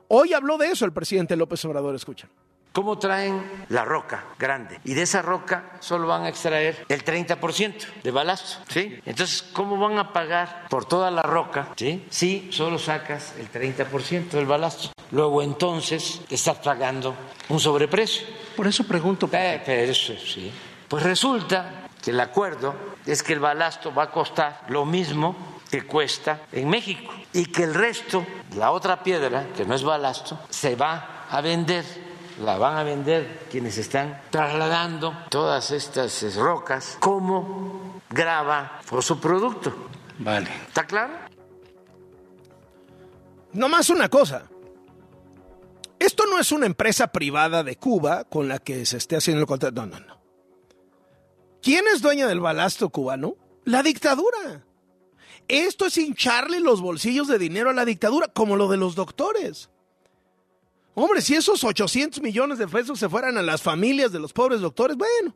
[0.08, 2.30] Hoy habló de eso el presidente López Obrador, escuchan.
[2.78, 4.80] ¿Cómo traen la roca grande?
[4.84, 9.00] Y de esa roca solo van a extraer el 30% de balasto, ¿sí?
[9.04, 12.06] Entonces, ¿cómo van a pagar por toda la roca, ¿sí?
[12.12, 14.92] Si solo sacas el 30% del balasto.
[15.10, 17.16] Luego entonces estás pagando
[17.50, 18.28] un sobreprecio.
[18.56, 19.28] Por eso pregunto.
[19.32, 20.52] Eh, pero eso sí.
[20.88, 22.76] Pues resulta que el acuerdo
[23.08, 25.36] es que el balasto va a costar lo mismo
[25.72, 28.24] que cuesta en México y que el resto,
[28.56, 32.07] la otra piedra, que no es balasto, se va a vender
[32.41, 39.19] la van a vender quienes están trasladando todas estas eh, rocas como grava o su
[39.19, 39.73] producto.
[40.19, 40.50] Vale.
[40.67, 41.13] ¿Está claro?
[43.54, 44.43] No más una cosa.
[46.00, 49.47] Esto no es una empresa privada de Cuba con la que se esté haciendo el
[49.47, 49.86] contrato.
[49.86, 50.17] No, no, no.
[51.62, 53.36] ¿Quién es dueña del balasto cubano?
[53.65, 54.63] La dictadura.
[55.47, 59.69] Esto es hincharle los bolsillos de dinero a la dictadura, como lo de los doctores.
[61.00, 64.62] Hombre, si esos 800 millones de pesos se fueran a las familias de los pobres
[64.62, 65.36] doctores, bueno.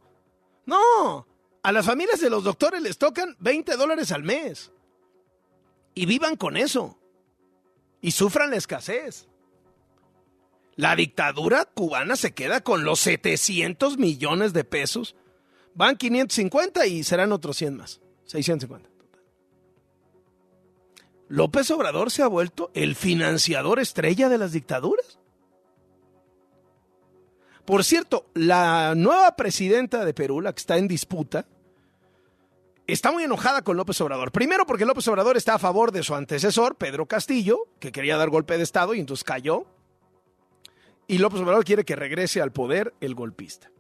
[0.66, 1.28] No,
[1.62, 4.72] a las familias de los doctores les tocan 20 dólares al mes.
[5.94, 6.98] Y vivan con eso.
[8.02, 9.28] Y sufran la escasez.
[10.78, 15.16] La dictadura cubana se queda con los 700 millones de pesos.
[15.76, 18.02] Van 550 y serán otros 100 más.
[18.26, 18.90] 650.
[21.28, 25.21] López Obrador se ha vuelto el financiador estrella de las dictaduras.
[27.66, 31.46] Por cierto, la nueva presidenta de Perú, la que está en disputa,
[32.88, 34.32] está muy enojada con López Obrador.
[34.32, 38.30] Primero porque López Obrador está a favor de su antecesor, Pedro Castillo, que quería dar
[38.30, 39.66] golpe de Estado y entonces cayó.
[41.08, 43.72] Y López Obrador quiere que regrese al poder el golpista.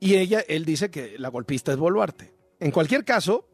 [0.00, 2.34] Y ella, él dice que la golpista es Boluarte.
[2.60, 3.48] En cualquier caso,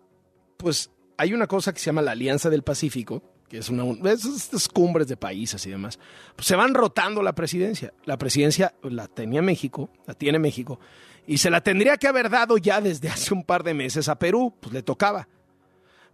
[0.57, 4.25] pues hay una cosa que se llama la Alianza del Pacífico, que es una es
[4.25, 5.99] estas cumbres de países y demás.
[6.37, 7.93] Pues se van rotando la presidencia.
[8.05, 10.79] La presidencia la tenía México, la tiene México,
[11.27, 14.15] y se la tendría que haber dado ya desde hace un par de meses a
[14.19, 15.29] Perú, pues le tocaba.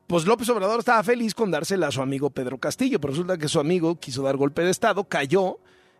[0.06, 3.48] Pues López Obrador estaba feliz con dársela a su amigo Pedro Castillo, pero resulta que
[3.48, 5.58] su amigo quiso dar golpe de Estado, cayó,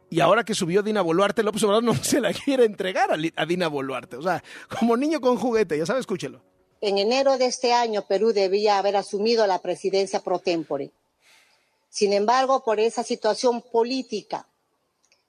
[0.09, 3.47] y ahora que subió Dina Boluarte, López Obrador no se la quiere entregar a, a
[3.47, 4.17] Dina Boluarte.
[4.17, 4.43] O sea,
[4.79, 6.41] como niño con juguete, ya sabe, escúchelo.
[6.81, 10.93] En enero de este año, Perú debía haber asumido la presidencia pro tempore.
[11.89, 14.49] Sin embargo, por esa situación política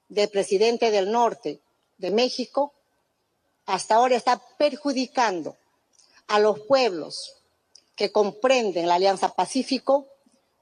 [0.10, 1.60] del presidente del norte
[1.98, 2.74] de México,
[3.65, 5.58] hasta ahora está perjudicando
[6.28, 7.36] a los pueblos
[7.96, 10.08] que comprenden la Alianza Pacífico,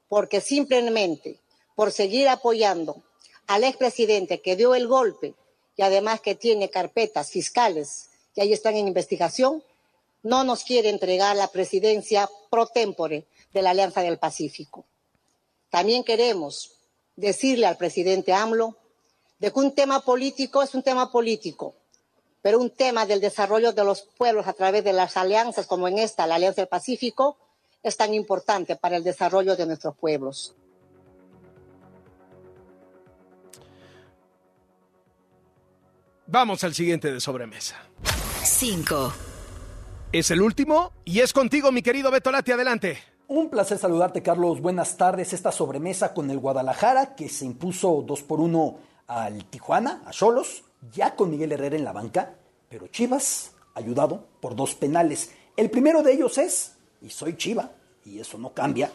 [0.08, 1.40] porque simplemente
[1.76, 3.04] por seguir apoyando
[3.48, 5.36] al expresidente que dio el golpe
[5.76, 9.64] y además que tiene carpetas fiscales y ahí están en investigación,
[10.24, 14.86] no nos quiere entregar la presidencia pro tempore de la Alianza del Pacífico.
[15.70, 16.72] También queremos
[17.16, 18.78] decirle al presidente AMLO
[19.40, 21.76] de que un tema político es un tema político,
[22.42, 26.00] pero un tema del desarrollo de los pueblos a través de las alianzas, como en
[26.00, 27.38] esta, la Alianza del Pacífico,
[27.84, 30.56] es tan importante para el desarrollo de nuestros pueblos.
[36.28, 37.76] Vamos al siguiente de sobremesa.
[38.44, 39.14] 5.
[40.12, 42.52] Es el último y es contigo, mi querido Beto Lati.
[42.52, 43.15] Adelante.
[43.28, 44.62] Un placer saludarte, Carlos.
[44.62, 45.34] Buenas tardes.
[45.34, 50.64] Esta sobremesa con el Guadalajara, que se impuso 2 por 1 al Tijuana, a Cholos,
[50.94, 52.36] ya con Miguel Herrera en la banca,
[52.70, 55.32] pero Chivas, ayudado por dos penales.
[55.58, 57.72] El primero de ellos es, y soy Chiva,
[58.06, 58.92] y eso no cambia,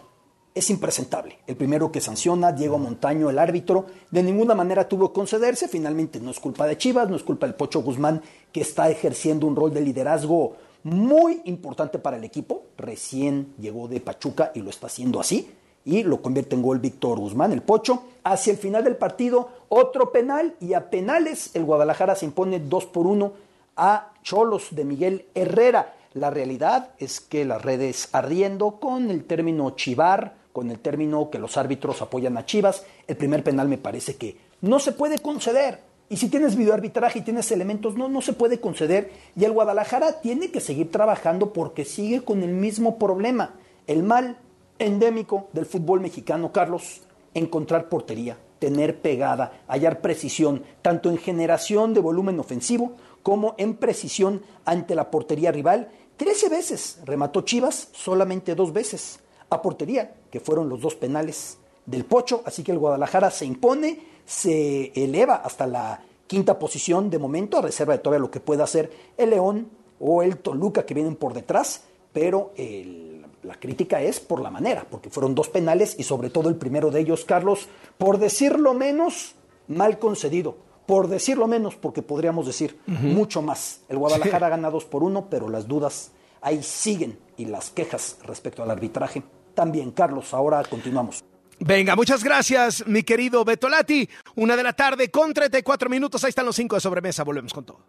[0.55, 1.39] es impresentable.
[1.49, 5.67] El primero que sanciona, Diego Montaño, el árbitro, de ninguna manera tuvo que concederse.
[5.67, 9.49] Finalmente no es culpa de Chivas, no es culpa del Pocho Guzmán, que está ejerciendo
[9.49, 12.65] un rol de liderazgo muy importante para el equipo.
[12.77, 15.51] Recién llegó de Pachuca y lo está haciendo así.
[15.85, 18.05] Y lo convierte en gol Víctor Guzmán, el Pocho.
[18.25, 20.55] Hacia el final del partido, otro penal.
[20.61, 23.33] Y a penales, el Guadalajara se impone 2 por 1
[23.77, 25.95] a Cholos de Miguel Herrera.
[26.13, 31.39] La realidad es que las redes ardiendo con el término chivar, con el término que
[31.39, 32.85] los árbitros apoyan a Chivas.
[33.07, 35.90] El primer penal me parece que no se puede conceder.
[36.11, 39.13] Y si tienes videoarbitraje y tienes elementos, no, no se puede conceder.
[39.37, 43.55] Y el Guadalajara tiene que seguir trabajando porque sigue con el mismo problema.
[43.87, 44.37] El mal
[44.81, 52.01] endémico del fútbol mexicano, Carlos, encontrar portería, tener pegada, hallar precisión, tanto en generación de
[52.01, 55.91] volumen ofensivo como en precisión ante la portería rival.
[56.17, 62.05] Trece veces remató Chivas, solamente dos veces a portería, que fueron los dos penales del
[62.05, 67.59] Pocho, así que el Guadalajara se impone, se eleva hasta la quinta posición de momento,
[67.59, 69.69] a reserva de todavía lo que pueda hacer el León
[69.99, 74.87] o el Toluca que vienen por detrás, pero el La crítica es por la manera,
[74.89, 77.69] porque fueron dos penales y sobre todo el primero de ellos, Carlos,
[77.99, 79.35] por decirlo menos,
[79.67, 80.57] mal concedido.
[80.87, 83.81] Por decirlo menos, porque podríamos decir mucho más.
[83.89, 88.63] El Guadalajara gana dos por uno, pero las dudas ahí siguen y las quejas respecto
[88.63, 89.23] al arbitraje
[89.55, 89.93] también.
[89.93, 91.23] Carlos, ahora continuamos.
[91.61, 94.09] Venga, muchas gracias, mi querido Betolati.
[94.37, 96.25] Una de la tarde con 34 minutos.
[96.25, 97.23] Ahí están los cinco de sobremesa.
[97.23, 97.85] Volvemos con todo.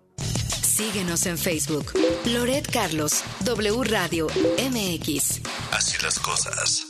[0.62, 1.94] Síguenos en Facebook.
[2.26, 4.28] Loret Carlos, W Radio,
[4.72, 5.42] MX.
[5.72, 6.86] Así las cosas.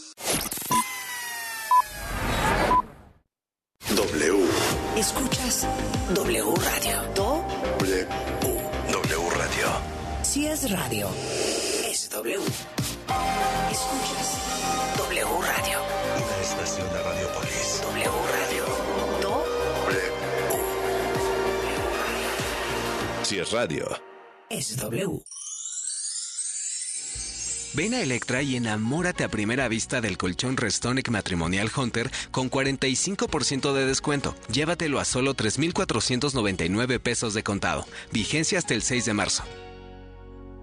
[3.95, 4.45] W.
[4.97, 5.67] Escuchas
[6.15, 7.01] W Radio.
[7.13, 7.45] Do.
[7.79, 8.07] W.
[8.91, 9.67] W Radio.
[10.23, 11.09] Si es radio,
[11.85, 12.39] es W.
[13.69, 14.37] Escuchas
[14.97, 15.90] W Radio.
[17.81, 18.65] W Radio.
[19.21, 19.43] Do.
[23.23, 23.87] Si es radio.
[24.49, 25.21] Es W.
[27.73, 33.73] Ven a Electra y enamórate a primera vista del colchón Restonic Matrimonial Hunter con 45%
[33.73, 34.35] de descuento.
[34.51, 37.85] Llévatelo a solo 3,499 pesos de contado.
[38.11, 39.43] Vigencia hasta el 6 de marzo.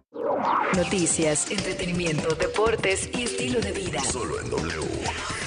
[0.75, 4.01] Noticias, entretenimiento, deportes y estilo de vida.
[4.03, 5.38] Solo en W.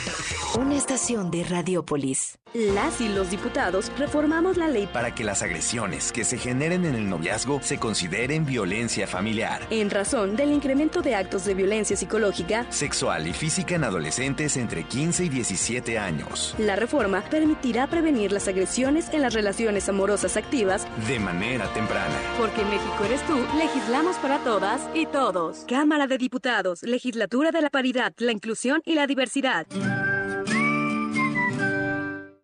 [0.58, 2.38] Una estación de Radiopolis.
[2.52, 6.94] Las y los diputados reformamos la ley para que las agresiones que se generen en
[6.94, 9.62] el noviazgo se consideren violencia familiar.
[9.70, 14.84] En razón del incremento de actos de violencia psicológica, sexual y física en adolescentes entre
[14.84, 16.54] 15 y 17 años.
[16.58, 22.14] La reforma permitirá prevenir las agresiones en las relaciones amorosas activas de manera temprana.
[22.38, 25.64] Porque México eres tú, legislamos para todas y todos.
[25.66, 29.66] Cámara de Diputados, Legislatura de la Paridad, la Inclusión y la Diversidad.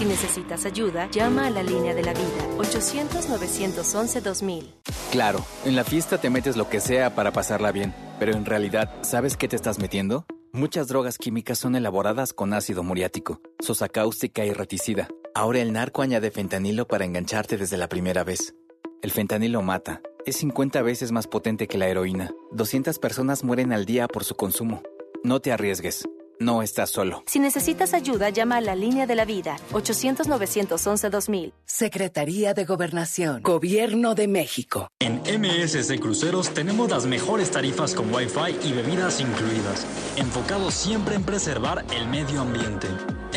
[0.00, 4.64] Si necesitas ayuda, llama a la línea de la vida 800-911-2000.
[5.12, 8.90] Claro, en la fiesta te metes lo que sea para pasarla bien, pero en realidad,
[9.02, 10.24] ¿sabes qué te estás metiendo?
[10.54, 15.06] Muchas drogas químicas son elaboradas con ácido muriático, sosa cáustica y reticida.
[15.34, 18.54] Ahora el narco añade fentanilo para engancharte desde la primera vez.
[19.02, 20.00] El fentanilo mata.
[20.24, 22.30] Es 50 veces más potente que la heroína.
[22.52, 24.82] 200 personas mueren al día por su consumo.
[25.24, 26.08] No te arriesgues.
[26.40, 27.22] No estás solo.
[27.26, 31.52] Si necesitas ayuda, llama a la línea de la vida 800-911-2000.
[31.66, 33.42] Secretaría de Gobernación.
[33.42, 34.88] Gobierno de México.
[35.00, 39.86] En MSC Cruceros tenemos las mejores tarifas con Wi-Fi y bebidas incluidas,
[40.16, 42.88] enfocados siempre en preservar el medio ambiente.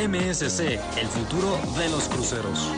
[0.01, 2.71] MSC, el futuro de los cruceros.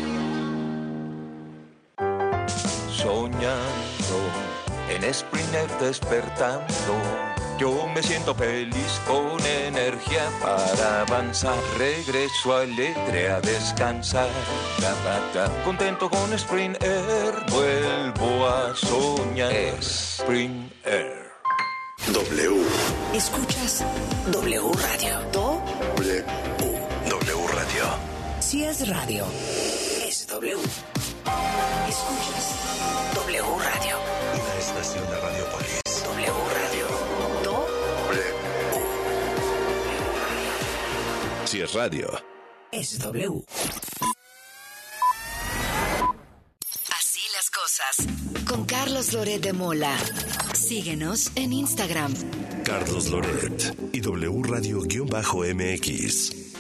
[2.90, 3.62] Soñando
[4.90, 11.58] en Springer despertando Yo me siento feliz con energía para avanzar.
[11.78, 14.28] Regreso alegre a descansar.
[14.82, 15.64] Ta, ta, ta.
[15.64, 17.34] Contento con Spring Air.
[17.50, 19.54] Vuelvo a soñar.
[19.80, 21.32] Spring Air.
[22.12, 22.66] W.
[23.14, 23.86] Escuchas
[24.32, 25.20] W Radio.
[25.32, 25.62] Do.
[25.96, 26.26] W.
[27.10, 27.86] W Radio.
[28.40, 29.26] Si es radio,
[30.06, 30.58] es W.
[31.88, 32.56] Escuchas
[33.16, 33.98] W Radio.
[34.34, 35.85] Una estación de Radiopolis.
[35.85, 35.85] W
[41.46, 42.10] Si es radio.
[42.72, 43.44] Es W.
[46.98, 47.98] Así las cosas.
[48.48, 49.96] Con Carlos Loret de Mola.
[50.56, 52.14] Síguenos en Instagram.
[52.64, 56.55] Carlos Loret y W Radio-MX.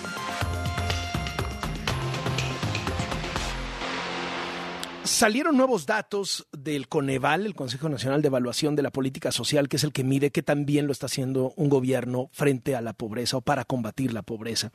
[5.15, 9.77] Salieron nuevos datos del Coneval, el Consejo Nacional de Evaluación de la Política Social, que
[9.77, 12.91] es el que mide qué tan bien lo está haciendo un gobierno frente a la
[12.91, 14.73] pobreza o para combatir la pobreza.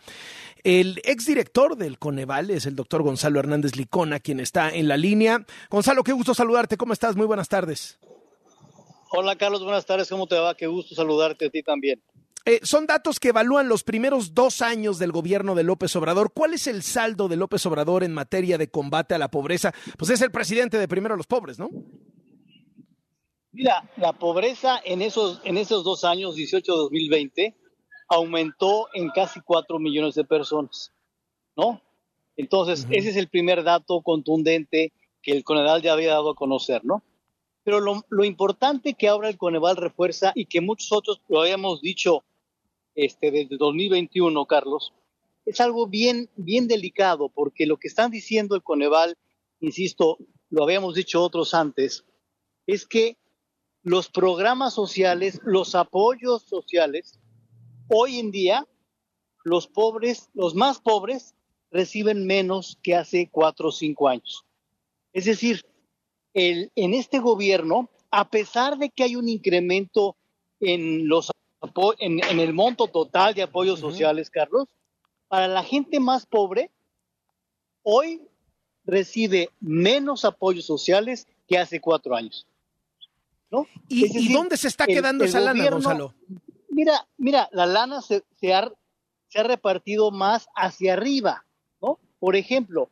[0.64, 5.44] El exdirector del Coneval es el doctor Gonzalo Hernández Licona, quien está en la línea.
[5.68, 6.78] Gonzalo, qué gusto saludarte.
[6.78, 7.16] ¿Cómo estás?
[7.16, 7.98] Muy buenas tardes.
[9.10, 10.08] Hola Carlos, buenas tardes.
[10.08, 10.54] ¿Cómo te va?
[10.54, 12.00] Qué gusto saludarte a ti también.
[12.46, 16.32] Eh, son datos que evalúan los primeros dos años del gobierno de López Obrador.
[16.32, 19.72] ¿Cuál es el saldo de López Obrador en materia de combate a la pobreza?
[19.98, 21.68] Pues es el presidente de primero a los pobres, ¿no?
[23.52, 27.54] Mira, la pobreza en esos, en esos dos años, 18-2020,
[28.08, 30.92] aumentó en casi 4 millones de personas,
[31.56, 31.82] ¿no?
[32.36, 36.84] Entonces, ese es el primer dato contundente que el Coneval ya había dado a conocer,
[36.84, 37.02] ¿no?
[37.64, 41.82] Pero lo, lo importante que ahora el Coneval refuerza y que muchos otros lo habíamos
[41.82, 42.24] dicho
[42.94, 44.92] este, desde 2021, Carlos,
[45.46, 49.16] es algo bien, bien delicado, porque lo que están diciendo el Coneval,
[49.60, 50.18] insisto,
[50.50, 52.04] lo habíamos dicho otros antes,
[52.66, 53.16] es que
[53.82, 57.18] los programas sociales, los apoyos sociales,
[57.88, 58.66] hoy en día,
[59.44, 61.34] los pobres, los más pobres,
[61.70, 64.44] reciben menos que hace cuatro o cinco años.
[65.12, 65.64] Es decir,
[66.34, 70.16] el, en este gobierno, a pesar de que hay un incremento
[70.60, 71.30] en los
[71.98, 74.66] en, en, el monto total de apoyos sociales, Carlos,
[75.28, 76.70] para la gente más pobre,
[77.82, 78.22] hoy
[78.84, 82.46] recibe menos apoyos sociales que hace cuatro años.
[83.50, 83.66] ¿no?
[83.88, 86.14] ¿Y, decir, ¿y dónde se está quedando el, esa lana, Gonzalo?
[86.68, 88.72] Mira, mira, la lana se, se, ha,
[89.28, 91.44] se, ha, repartido más hacia arriba,
[91.82, 91.98] ¿no?
[92.20, 92.88] Por ejemplo,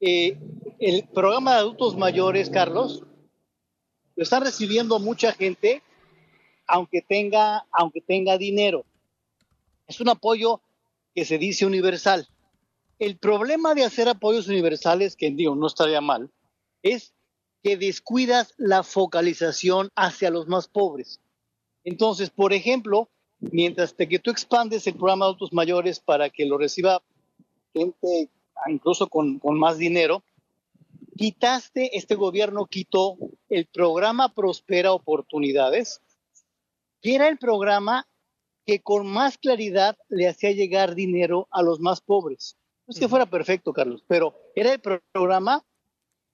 [0.00, 0.38] eh,
[0.78, 3.04] el programa de adultos mayores, Carlos,
[4.16, 5.82] lo está recibiendo mucha gente
[6.66, 8.84] aunque tenga, aunque tenga dinero.
[9.86, 10.60] Es un apoyo
[11.14, 12.28] que se dice universal.
[12.98, 16.30] El problema de hacer apoyos universales, que digo, no estaría mal,
[16.82, 17.12] es
[17.62, 21.20] que descuidas la focalización hacia los más pobres.
[21.82, 23.08] Entonces, por ejemplo,
[23.40, 27.02] mientras que tú expandes el programa de adultos mayores para que lo reciba
[27.72, 28.30] gente
[28.68, 30.22] incluso con, con más dinero,
[31.16, 33.16] quitaste, este gobierno quitó
[33.48, 36.00] el programa Prospera Oportunidades,
[37.04, 38.08] que era el programa
[38.64, 42.56] que con más claridad le hacía llegar dinero a los más pobres.
[42.86, 44.80] No es que fuera perfecto, Carlos, pero era el
[45.12, 45.62] programa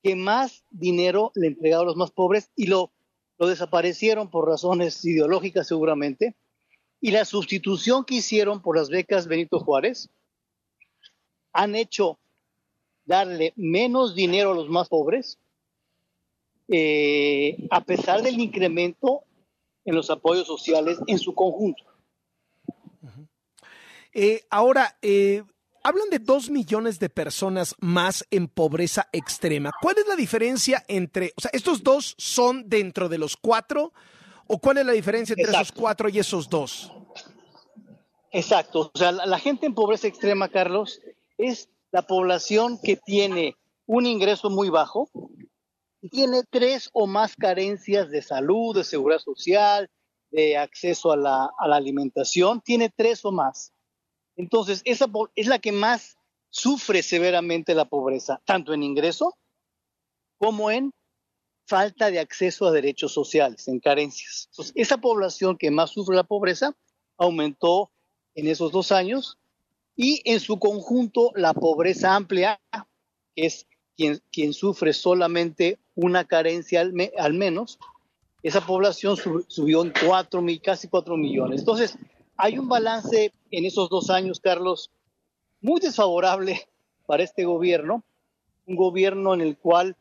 [0.00, 2.92] que más dinero le entregaba a los más pobres y lo,
[3.38, 6.36] lo desaparecieron por razones ideológicas seguramente.
[7.00, 10.08] Y la sustitución que hicieron por las becas Benito Juárez
[11.52, 12.20] han hecho
[13.06, 15.40] darle menos dinero a los más pobres,
[16.68, 19.24] eh, a pesar del incremento
[19.84, 21.84] en los apoyos sociales en su conjunto.
[24.12, 25.42] Eh, ahora, eh,
[25.82, 29.70] hablan de dos millones de personas más en pobreza extrema.
[29.80, 33.92] ¿Cuál es la diferencia entre, o sea, estos dos son dentro de los cuatro?
[34.46, 35.62] ¿O cuál es la diferencia entre Exacto.
[35.62, 36.92] esos cuatro y esos dos?
[38.32, 38.90] Exacto.
[38.92, 41.00] O sea, la, la gente en pobreza extrema, Carlos,
[41.38, 43.56] es la población que tiene
[43.86, 45.08] un ingreso muy bajo,
[46.08, 49.90] tiene tres o más carencias de salud, de seguridad social,
[50.30, 53.72] de acceso a la, alimentación, tiene tres o más.
[54.36, 56.16] Entonces, esa es la que más
[56.48, 59.36] sufre severamente la pobreza, tanto en ingreso
[60.38, 60.92] como en
[61.66, 64.48] falta de acceso a derechos sociales, en carencias.
[64.50, 66.74] Entonces, esa población que más sufre la pobreza
[67.18, 67.92] aumentó
[68.34, 69.38] en esos dos años
[69.94, 72.60] y en su conjunto la pobreza amplia,
[73.36, 73.66] que es
[74.00, 77.78] quien, quien sufre solamente una carencia al, me, al menos,
[78.42, 81.60] esa población sub, subió en cuatro casi cuatro millones.
[81.60, 81.98] Entonces,
[82.38, 84.90] hay un balance en esos dos años, Carlos,
[85.60, 86.66] muy desfavorable
[87.04, 88.02] para este gobierno,
[88.64, 89.94] un gobierno en el cual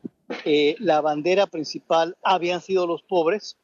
[0.46, 3.58] eh, la bandera principal habían sido los pobres.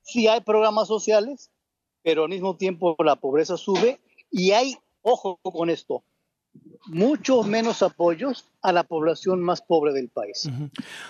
[0.00, 1.50] Sí hay programas sociales,
[2.02, 4.00] pero al mismo tiempo la pobreza sube
[4.30, 6.02] y hay, ojo con esto,
[6.86, 10.48] mucho menos apoyos a la población más pobre del país.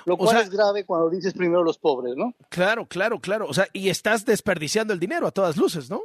[0.04, 2.34] Lo cual es grave cuando dices primero los pobres, ¿no?
[2.48, 3.46] Claro, claro, claro.
[3.48, 6.02] O sea, y estás desperdiciando el dinero a todas luces, ¿no?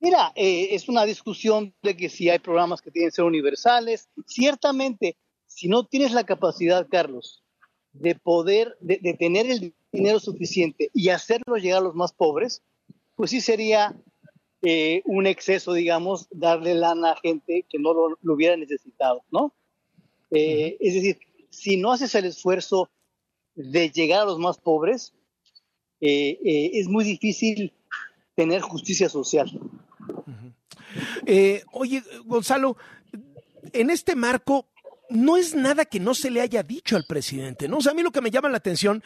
[0.00, 4.08] Mira, eh, es una discusión de que si hay programas que tienen que ser universales.
[4.26, 5.16] Ciertamente,
[5.46, 7.42] si no tienes la capacidad, Carlos,
[7.92, 12.62] de poder, de, de tener el dinero suficiente y hacerlo llegar a los más pobres,
[13.14, 13.94] pues sí sería
[14.62, 19.52] eh, un exceso, digamos, darle lana a gente que no lo, hubiera necesitado, ¿no?
[20.30, 21.18] Eh, es decir,
[21.50, 22.88] si no haces el esfuerzo
[23.56, 25.14] de llegar a los más pobres,
[26.00, 26.38] eh,
[26.74, 27.72] es muy difícil
[28.36, 29.50] tener justicia social.
[31.72, 32.76] oye, Gonzalo,
[33.72, 34.66] en este marco
[35.10, 37.78] no es nada que no se le haya dicho al presidente, ¿no?
[37.78, 39.02] O sea, a mí lo que me llama la atención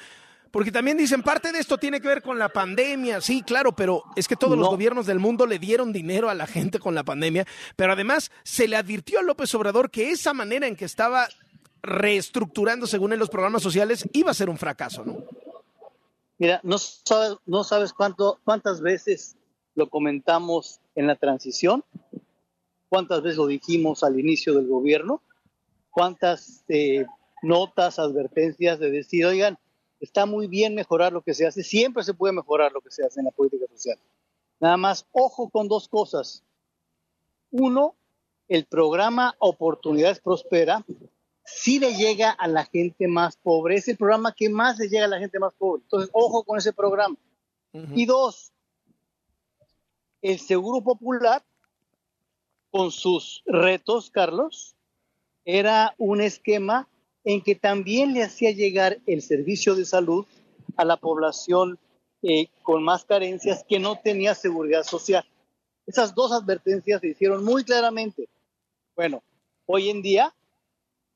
[0.51, 4.05] porque también dicen, parte de esto tiene que ver con la pandemia, sí, claro, pero
[4.15, 7.05] es que todos los gobiernos del mundo le dieron dinero a la gente con la
[7.05, 11.29] pandemia, pero además se le advirtió a López Obrador que esa manera en que estaba
[11.83, 15.25] reestructurando, según en los programas sociales, iba a ser un fracaso, ¿no?
[16.39, 19.37] Mira, no sabes, no sabes cuánto, cuántas veces
[19.75, 21.83] lo comentamos en la transición,
[22.89, 25.23] cuántas veces lo dijimos al inicio del gobierno,
[25.91, 27.07] cuántas eh,
[27.43, 29.59] notas, advertencias de decir, oigan,
[30.01, 33.05] está muy bien mejorar lo que se hace, siempre se puede mejorar lo que se
[33.05, 33.99] hace en la política social.
[34.61, 36.43] Nada más, ojo con dos cosas.
[37.51, 37.95] Uno,
[38.49, 40.85] el programa Oportunidades Prospera
[41.45, 45.05] sí le llega a la gente más pobre, es el programa que más le llega
[45.05, 45.83] a la gente más pobre.
[45.83, 47.17] Entonces, ojo con ese programa.
[47.95, 48.53] Y dos,
[50.23, 51.45] el Seguro Popular,
[52.71, 54.75] con sus retos, Carlos,
[55.45, 56.89] era un esquema
[57.27, 60.25] en que también le hacía llegar el servicio de salud
[60.77, 61.77] a la población
[62.23, 65.27] eh, con más carencias que no tenía seguridad social.
[65.89, 68.29] Esas dos advertencias se hicieron muy claramente.
[68.95, 69.25] Bueno,
[69.67, 70.33] hoy en día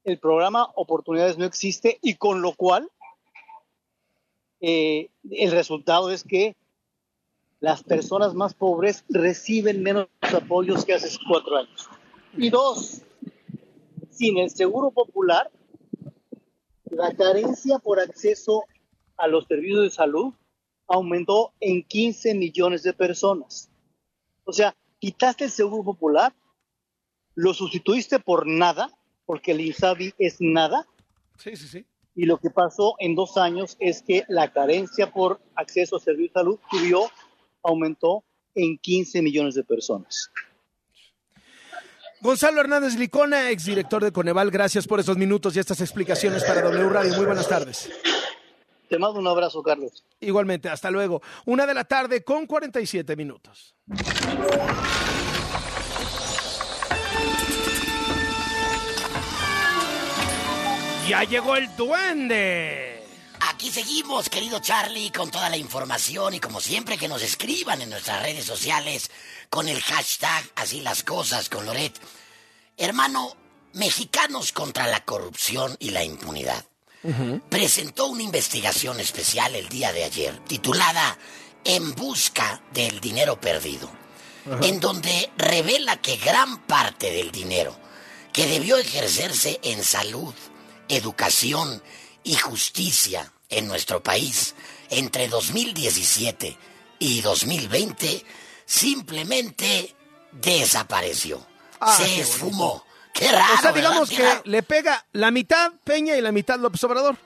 [0.02, 2.90] el programa Oportunidades no existe y con lo cual
[4.60, 6.56] eh, el resultado es que
[7.60, 11.88] las personas más pobres reciben menos apoyos que hace cuatro años.
[12.36, 13.02] Y dos,
[14.10, 15.52] sin el seguro popular,
[16.90, 18.64] la carencia por acceso
[19.16, 20.34] a los servicios de salud
[20.86, 23.70] aumentó en 15 millones de personas.
[24.44, 26.34] O sea, quitaste el seguro popular,
[27.34, 28.90] lo sustituiste por nada,
[29.24, 30.86] porque el INSABI es nada.
[31.38, 31.86] Sí, sí, sí.
[32.16, 36.34] Y lo que pasó en dos años es que la carencia por acceso a servicios
[36.34, 37.02] de salud subió,
[37.62, 38.24] aumentó
[38.54, 40.30] en 15 millones de personas.
[42.22, 46.88] Gonzalo Hernández Licona, exdirector de Coneval, gracias por esos minutos y estas explicaciones para W
[46.90, 47.14] Radio.
[47.16, 47.90] Muy buenas tardes.
[48.90, 50.04] Te mando un abrazo, Carlos.
[50.20, 51.22] Igualmente, hasta luego.
[51.46, 53.74] Una de la tarde con 47 minutos.
[61.08, 62.89] Ya llegó el duende.
[63.60, 67.90] Aquí seguimos, querido Charlie, con toda la información y como siempre que nos escriban en
[67.90, 69.10] nuestras redes sociales
[69.50, 71.92] con el hashtag Así las cosas con Loret.
[72.78, 73.36] Hermano,
[73.74, 76.64] Mexicanos contra la corrupción y la impunidad.
[77.50, 81.18] Presentó una investigación especial el día de ayer titulada
[81.62, 83.90] En busca del dinero perdido,
[84.62, 87.78] en donde revela que gran parte del dinero
[88.32, 90.32] que debió ejercerse en salud,
[90.88, 91.82] educación
[92.24, 94.54] y justicia en nuestro país
[94.88, 96.56] entre 2017
[96.98, 98.24] y 2020
[98.64, 99.94] simplemente
[100.32, 101.44] desapareció.
[101.80, 102.84] Ah, se esfumó.
[103.12, 103.54] Qué raro.
[103.54, 104.42] O sea, digamos que raro.
[104.44, 107.16] le pega la mitad Peña y la mitad López Obrador.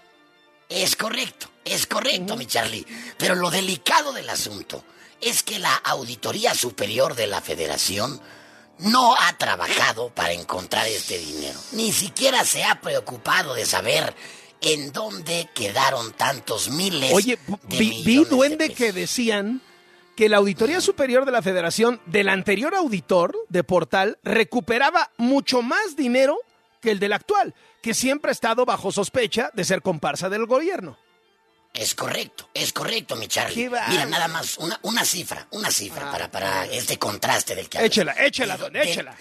[0.68, 2.86] Es correcto, es correcto, mi Charlie.
[3.18, 4.84] Pero lo delicado del asunto
[5.20, 8.20] es que la Auditoría Superior de la Federación
[8.78, 11.58] no ha trabajado para encontrar este dinero.
[11.72, 14.14] Ni siquiera se ha preocupado de saber
[14.72, 19.60] en dónde quedaron tantos miles Oye, de vi, vi de duende que decían
[20.16, 25.96] que la Auditoría Superior de la Federación del anterior auditor de Portal recuperaba mucho más
[25.96, 26.38] dinero
[26.80, 30.96] que el del actual, que siempre ha estado bajo sospecha de ser comparsa del gobierno.
[31.72, 33.68] Es correcto, es correcto, mi Charlie.
[33.88, 37.90] Mira, nada más una, una cifra, una cifra para, para este contraste del que hablas.
[37.90, 39.16] Échela, échela, De- don, de- échela.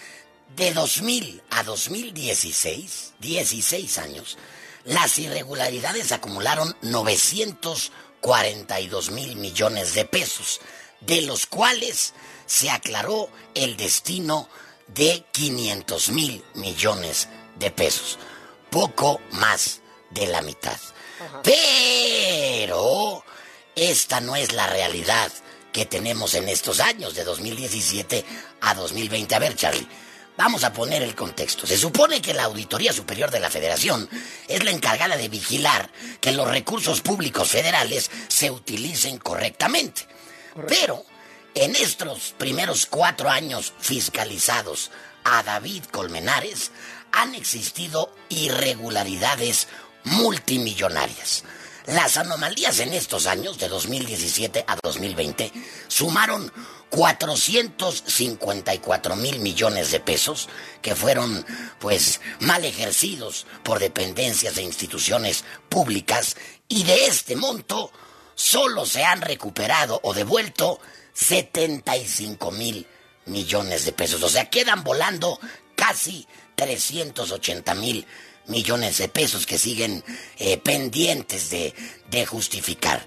[0.54, 4.38] De 2000 a 2016, 16 años,
[4.84, 10.60] las irregularidades acumularon 942 mil millones de pesos,
[11.00, 12.12] de los cuales
[12.46, 14.48] se aclaró el destino
[14.88, 17.28] de 500 mil millones
[17.58, 18.18] de pesos,
[18.70, 19.80] poco más
[20.10, 20.78] de la mitad.
[21.42, 23.24] Pero
[23.74, 25.32] esta no es la realidad
[25.72, 28.24] que tenemos en estos años, de 2017
[28.60, 29.34] a 2020.
[29.34, 29.88] A ver, Charlie,
[30.36, 31.66] vamos a poner el contexto.
[31.66, 34.08] Se supone que la Auditoría Superior de la Federación
[34.48, 40.06] es la encargada de vigilar que los recursos públicos federales se utilicen correctamente.
[40.68, 41.04] Pero
[41.54, 44.90] en estos primeros cuatro años fiscalizados
[45.24, 46.70] a David Colmenares
[47.12, 49.68] han existido irregularidades
[50.04, 51.44] multimillonarias.
[51.86, 55.52] Las anomalías en estos años, de 2017 a 2020,
[55.86, 56.50] sumaron
[56.94, 60.48] 454 mil millones de pesos
[60.80, 61.44] que fueron,
[61.80, 66.36] pues, mal ejercidos por dependencias e instituciones públicas
[66.68, 67.90] y de este monto
[68.36, 70.78] solo se han recuperado o devuelto
[71.14, 72.86] 75 mil
[73.26, 74.22] millones de pesos.
[74.22, 75.40] O sea, quedan volando
[75.74, 78.06] casi 380 mil
[78.46, 80.04] millones de pesos que siguen
[80.38, 81.74] eh, pendientes de,
[82.08, 83.04] de justificar.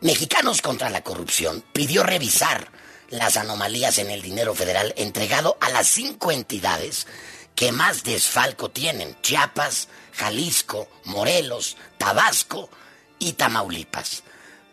[0.00, 2.72] Mexicanos contra la corrupción pidió revisar
[3.10, 7.06] las anomalías en el dinero federal entregado a las cinco entidades
[7.54, 12.68] que más desfalco tienen, Chiapas, Jalisco, Morelos, Tabasco
[13.18, 14.22] y Tamaulipas.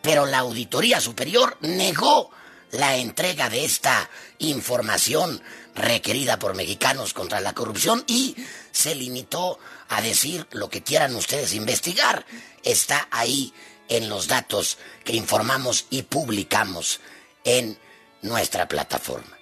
[0.02, 2.32] Pero la Auditoría Superior negó
[2.72, 4.10] la entrega de esta
[4.40, 5.42] información
[5.76, 8.36] requerida por mexicanos contra la corrupción y
[8.72, 9.60] se limitó
[9.90, 12.26] a decir lo que quieran ustedes investigar.
[12.64, 13.54] Está ahí
[13.90, 17.02] en los datos que informamos y publicamos
[17.44, 17.78] en
[18.22, 19.38] nuestra plataforma.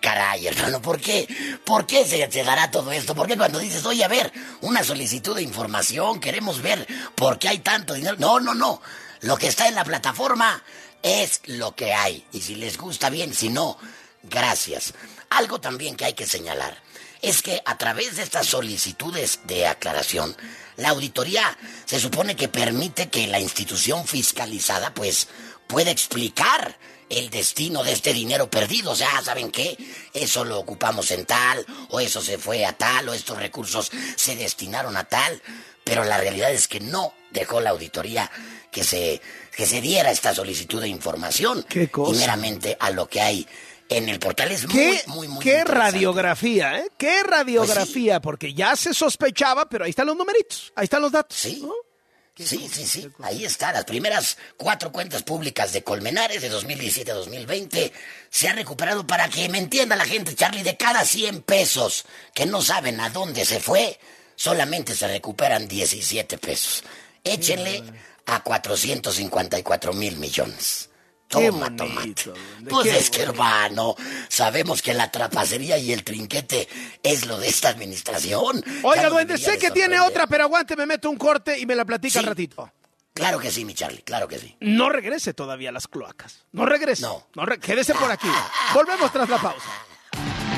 [0.00, 1.26] Caray, hermano, ¿por qué?
[1.64, 3.14] ¿Por qué se te dará todo esto?
[3.14, 4.30] ¿Por qué cuando dices, oye, a ver,
[4.60, 8.16] una solicitud de información, queremos ver por qué hay tanto dinero?
[8.18, 8.82] No, no, no.
[9.22, 10.62] Lo que está en la plataforma
[11.02, 12.26] es lo que hay.
[12.32, 13.78] Y si les gusta bien, si no,
[14.22, 14.92] gracias.
[15.30, 16.76] Algo también que hay que señalar
[17.22, 20.36] es que a través de estas solicitudes de aclaración,
[20.76, 21.56] la auditoría
[21.86, 25.28] se supone que permite que la institución fiscalizada pues
[25.66, 26.76] pueda explicar
[27.08, 28.92] el destino de este dinero perdido.
[28.92, 29.76] O sea, ¿saben qué?
[30.12, 34.36] Eso lo ocupamos en tal, o eso se fue a tal, o estos recursos se
[34.36, 35.40] destinaron a tal.
[35.84, 38.30] Pero la realidad es que no dejó la auditoría
[38.70, 39.20] que se,
[39.54, 41.64] que se diera esta solicitud de información.
[41.68, 42.14] ¿Qué cosa?
[42.14, 43.46] Y meramente a lo que hay
[43.88, 44.50] en el portal.
[44.50, 45.78] Es muy, ¿Qué, muy, muy qué interesante.
[45.92, 46.88] radiografía, ¿eh?
[46.96, 48.20] ¿Qué radiografía?
[48.20, 51.36] Porque ya se sospechaba, pero ahí están los numeritos, ahí están los datos.
[51.38, 51.62] Sí.
[52.36, 53.08] Sí, sí, sí.
[53.22, 53.72] Ahí está.
[53.72, 57.92] Las primeras cuatro cuentas públicas de Colmenares de 2017 a 2020
[58.28, 62.04] se han recuperado para que me entienda la gente, Charlie, de cada 100 pesos
[62.34, 64.00] que no saben a dónde se fue,
[64.34, 66.82] solamente se recuperan 17 pesos.
[67.22, 67.84] Échenle
[68.26, 70.90] a 454 mil millones.
[71.38, 72.24] Qué Toma, bonito, tomate.
[72.24, 73.94] duende, Pues qué es que, hermano,
[74.28, 76.68] sabemos que la trapacería y el trinquete
[77.02, 78.62] es lo de esta administración.
[78.82, 81.74] Oiga, no duende, sé que tiene otra, pero aguante, me meto un corte y me
[81.74, 82.70] la platica al ratito.
[83.12, 84.56] Claro que sí, mi Charlie, claro que sí.
[84.60, 86.40] No regrese todavía a las cloacas.
[86.52, 87.02] No regrese.
[87.02, 87.24] No.
[87.46, 88.26] re- quédese por aquí.
[88.74, 89.68] Volvemos tras la pausa.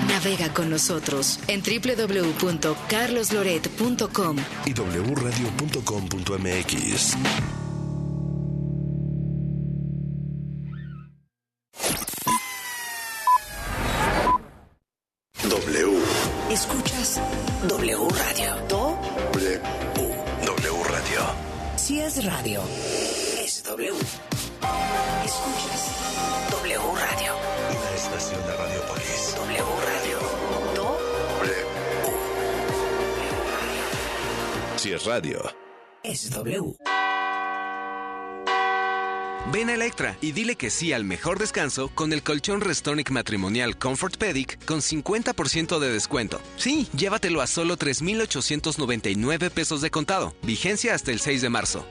[0.08, 4.36] Navega con nosotros en www.carlosloret.com.
[4.64, 7.16] y wradio.com.mx.
[36.46, 36.76] W.
[39.52, 43.76] Ven a Electra y dile que sí al mejor descanso con el colchón Restonic matrimonial
[43.78, 46.40] Comfort Pedic con 50% de descuento.
[46.56, 50.34] Sí, llévatelo a solo 3,899 pesos de contado.
[50.42, 51.86] Vigencia hasta el 6 de marzo.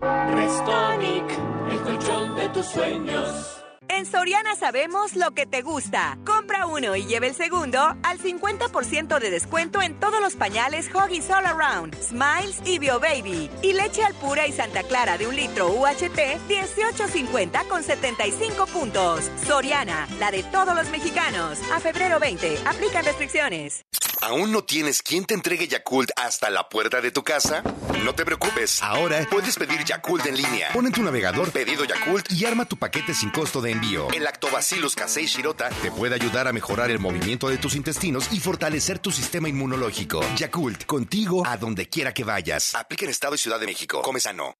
[0.00, 1.24] Restonic,
[1.70, 3.59] el colchón de tus sueños.
[3.92, 6.16] En Soriana sabemos lo que te gusta.
[6.24, 11.28] Compra uno y lleve el segundo al 50% de descuento en todos los pañales Huggies
[11.28, 13.50] All Around, Smiles y Bio Baby.
[13.62, 19.28] Y leche al pura y Santa Clara de un litro UHT, 18.50 con 75 puntos.
[19.44, 21.58] Soriana, la de todos los mexicanos.
[21.72, 23.84] A febrero 20, aplican restricciones.
[24.22, 27.62] ¿Aún no tienes quien te entregue Yakult hasta la puerta de tu casa?
[28.04, 28.82] No te preocupes.
[28.82, 30.72] Ahora puedes pedir Yakult en línea.
[30.74, 33.79] Pon en tu navegador pedido Yakult y arma tu paquete sin costo de envío.
[33.82, 38.38] El Lactobacillus casei shirota te puede ayudar a mejorar el movimiento de tus intestinos y
[38.38, 40.20] fortalecer tu sistema inmunológico.
[40.36, 42.74] Yakult, contigo a donde quiera que vayas.
[42.74, 44.02] Aplica en Estado y Ciudad de México.
[44.02, 44.58] Come sano.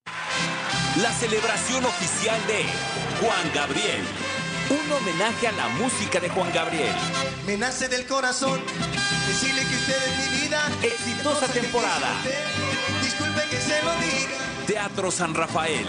[1.02, 2.64] La celebración oficial de
[3.20, 4.00] Juan Gabriel.
[4.70, 6.94] Un homenaje a la música de Juan Gabriel.
[7.46, 8.58] Me nace del corazón
[9.26, 10.62] decirle que usted es mi vida.
[10.82, 12.08] Exitosa temporada.
[13.02, 14.66] Disculpe que se lo diga.
[14.66, 15.86] Teatro San Rafael.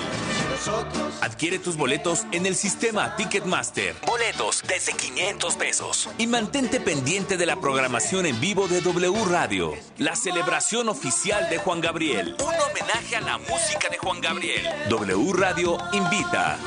[1.22, 3.96] Adquiere tus boletos en el sistema Ticketmaster.
[4.06, 6.10] Boletos desde 500 pesos.
[6.18, 11.58] Y mantente pendiente de la programación en vivo de W Radio, la celebración oficial de
[11.58, 12.36] Juan Gabriel.
[12.40, 14.68] Un homenaje a la música de Juan Gabriel.
[14.90, 16.60] W Radio invita.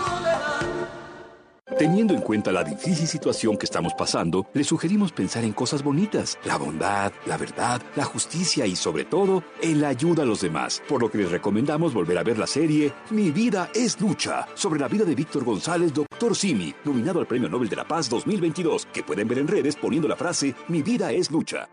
[1.79, 6.39] Teniendo en cuenta la difícil situación que estamos pasando, le sugerimos pensar en cosas bonitas,
[6.45, 10.83] la bondad, la verdad, la justicia y sobre todo en la ayuda a los demás,
[10.87, 14.79] por lo que les recomendamos volver a ver la serie Mi vida es lucha, sobre
[14.79, 18.87] la vida de Víctor González, Doctor Simi, nominado al Premio Nobel de la Paz 2022,
[18.93, 21.71] que pueden ver en redes poniendo la frase Mi vida es lucha.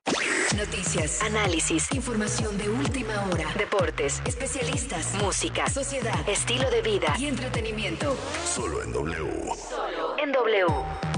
[0.57, 8.17] Noticias, análisis, información de última hora, deportes, especialistas, música, sociedad, estilo de vida y entretenimiento.
[8.43, 9.53] Solo en W.
[9.55, 11.10] Solo en W.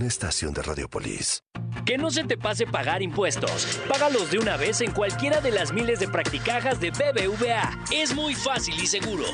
[0.00, 1.44] Una estación de Radiopolis.
[1.84, 3.78] Que no se te pase pagar impuestos.
[3.86, 7.84] Págalos de una vez en cualquiera de las miles de practicajas de BBVA.
[7.92, 9.26] Es muy fácil y seguro.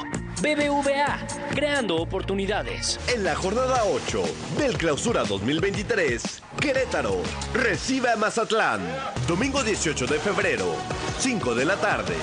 [0.42, 2.98] BBVA, creando oportunidades.
[3.14, 4.24] En la jornada 8
[4.58, 7.22] del Clausura 2023, Querétaro
[7.54, 8.80] recibe a Mazatlán.
[9.28, 10.74] Domingo 18 de febrero,
[11.20, 12.16] 5 de la tarde.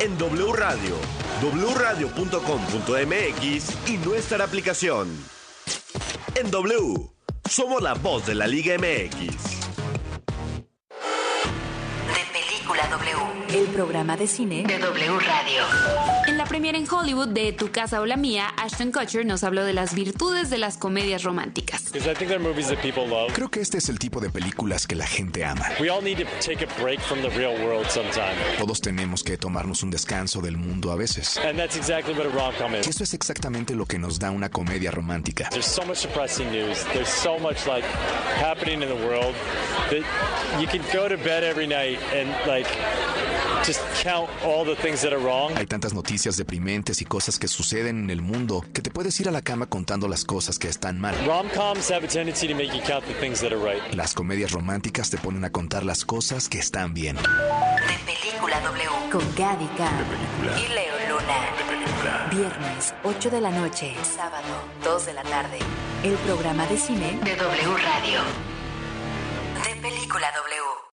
[0.00, 0.96] En W Radio,
[1.76, 2.28] wradio.com.mx
[3.88, 5.16] y nuestra aplicación.
[6.34, 7.17] En W,
[7.48, 9.67] somos la voz de la Liga MX.
[13.54, 15.62] El programa de cine de W Radio.
[16.26, 19.64] En la premiere en Hollywood de Tu casa o la mía, Ashton Kutcher nos habló
[19.64, 21.84] de las virtudes de las comedias románticas.
[23.34, 25.64] Creo que este es el tipo de películas que la gente ama.
[28.58, 31.40] Todos tenemos que tomarnos un descanso del mundo a veces.
[32.84, 35.48] Y eso es exactamente lo que nos da una comedia romántica.
[35.48, 36.84] There's so much depressing news.
[36.92, 37.86] There's so much like
[38.38, 39.34] happening in the world
[39.90, 40.04] that
[40.60, 42.68] you can go to bed every night and like
[43.64, 45.56] just count all the things that are wrong.
[45.56, 49.28] Hay tantas noticias deprimentes y cosas que suceden en el mundo que te puedes ir
[49.28, 51.14] a la cama contando las cosas que están mal.
[51.26, 53.82] Rom-coms have a tendency to make you count the things that are right.
[53.94, 57.16] Las comedias románticas te ponen a contar las cosas que están bien.
[58.06, 59.10] Película W.
[59.10, 59.90] Con Gaby K.
[60.58, 61.68] Y Leo Luna.
[62.30, 63.94] Viernes, 8 de la noche.
[64.02, 64.46] Sábado,
[64.84, 65.58] 2 de la tarde.
[66.02, 68.20] El programa de cine de W Radio.
[69.64, 70.87] De Película W.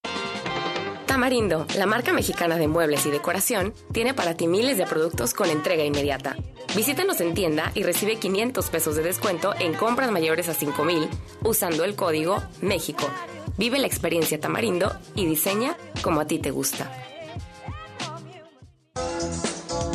[1.16, 5.50] Tamarindo, la marca mexicana de muebles y decoración, tiene para ti miles de productos con
[5.50, 6.36] entrega inmediata.
[6.76, 11.08] Visítanos en tienda y recibe 500 pesos de descuento en compras mayores a 5000
[11.42, 13.10] usando el código México.
[13.58, 16.92] Vive la experiencia Tamarindo y diseña como a ti te gusta.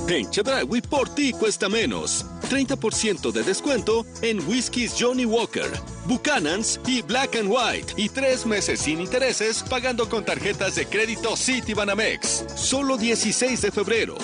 [0.08, 2.24] En Chedraui por ti cuesta menos.
[2.51, 5.70] 30% de descuento en whiskies Johnny Walker,
[6.07, 7.94] Buchanan's y Black and White.
[7.96, 12.44] Y tres meses sin intereses pagando con tarjetas de crédito Citibanamex.
[12.57, 14.16] Solo 16 de febrero.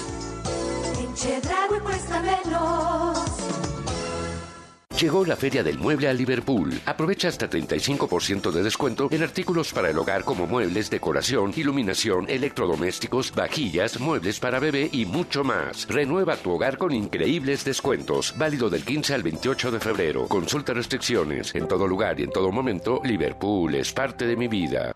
[5.00, 6.72] Llegó la Feria del Mueble a Liverpool.
[6.86, 13.30] Aprovecha hasta 35% de descuento en artículos para el hogar como muebles, decoración, iluminación, electrodomésticos,
[13.34, 15.86] vajillas, muebles para bebé y mucho más.
[15.88, 18.34] Renueva tu hogar con increíbles descuentos.
[18.38, 20.28] Válido del 15 al 28 de febrero.
[20.28, 21.54] Consulta restricciones.
[21.54, 24.94] En todo lugar y en todo momento, Liverpool es parte de mi vida.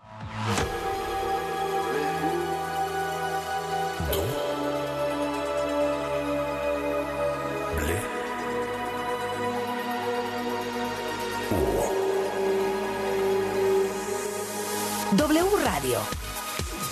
[15.13, 15.99] W Radio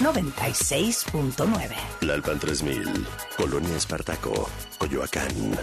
[0.01, 1.76] 96.9.
[2.01, 3.07] Lalpan 3000,
[3.38, 5.57] Colonia Espartaco, Coyoacán.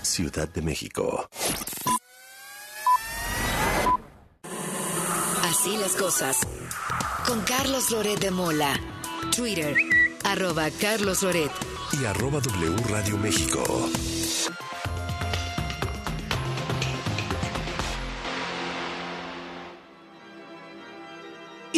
[0.00, 1.28] Ciudad de México.
[5.42, 6.38] Así las cosas.
[7.26, 8.80] Con Carlos Loret de Mola.
[9.36, 9.76] Twitter,
[10.24, 11.52] arroba Carlos Loret.
[12.00, 13.62] Y arroba W Radio México.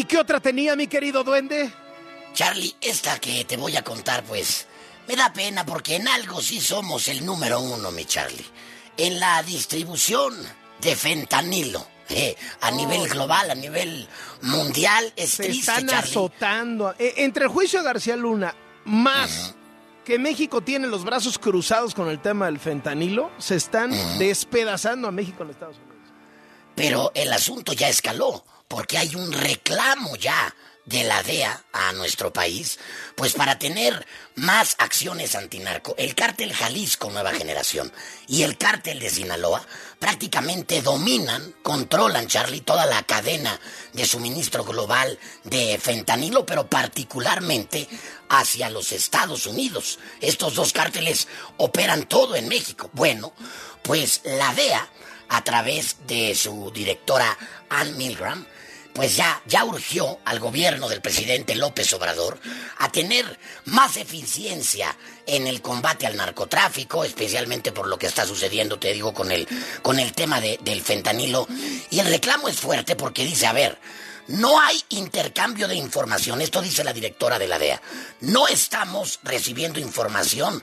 [0.04, 1.72] ¿Y qué otra tenía, mi querido duende?
[2.34, 4.66] Charlie, esta que te voy a contar, pues,
[5.08, 8.44] me da pena porque en algo sí somos el número uno, mi Charlie.
[8.98, 10.34] En la distribución
[10.82, 11.86] de fentanilo.
[12.10, 14.06] eh, a nivel global, a nivel
[14.42, 16.10] mundial, es Se triste, están Charlie.
[16.10, 16.94] azotando.
[16.98, 19.54] E- entre el juicio de García Luna, más
[20.04, 25.12] que México tiene los brazos cruzados con el tema del fentanilo, se están despedazando a
[25.12, 25.94] México en Estados Unidos.
[26.74, 30.54] Pero el asunto ya escaló, porque hay un reclamo ya
[30.84, 32.78] de la DEA a nuestro país,
[33.14, 37.90] pues para tener más acciones antinarco, el cártel Jalisco Nueva Generación
[38.26, 39.66] y el cártel de Sinaloa
[39.98, 43.58] prácticamente dominan, controlan, Charlie, toda la cadena
[43.94, 47.88] de suministro global de fentanilo, pero particularmente
[48.28, 49.98] hacia los Estados Unidos.
[50.20, 52.90] Estos dos cárteles operan todo en México.
[52.92, 53.32] Bueno,
[53.82, 54.86] pues la DEA,
[55.30, 57.38] a través de su directora
[57.70, 58.46] Ann Milgram,
[58.94, 62.38] pues ya, ya urgió al gobierno del presidente López Obrador
[62.78, 68.78] a tener más eficiencia en el combate al narcotráfico, especialmente por lo que está sucediendo,
[68.78, 69.48] te digo, con el,
[69.82, 71.48] con el tema del fentanilo.
[71.90, 73.78] Y el reclamo es fuerte porque dice, a ver,
[74.28, 77.82] no hay intercambio de información, esto dice la directora de la DEA.
[78.20, 80.62] No estamos recibiendo información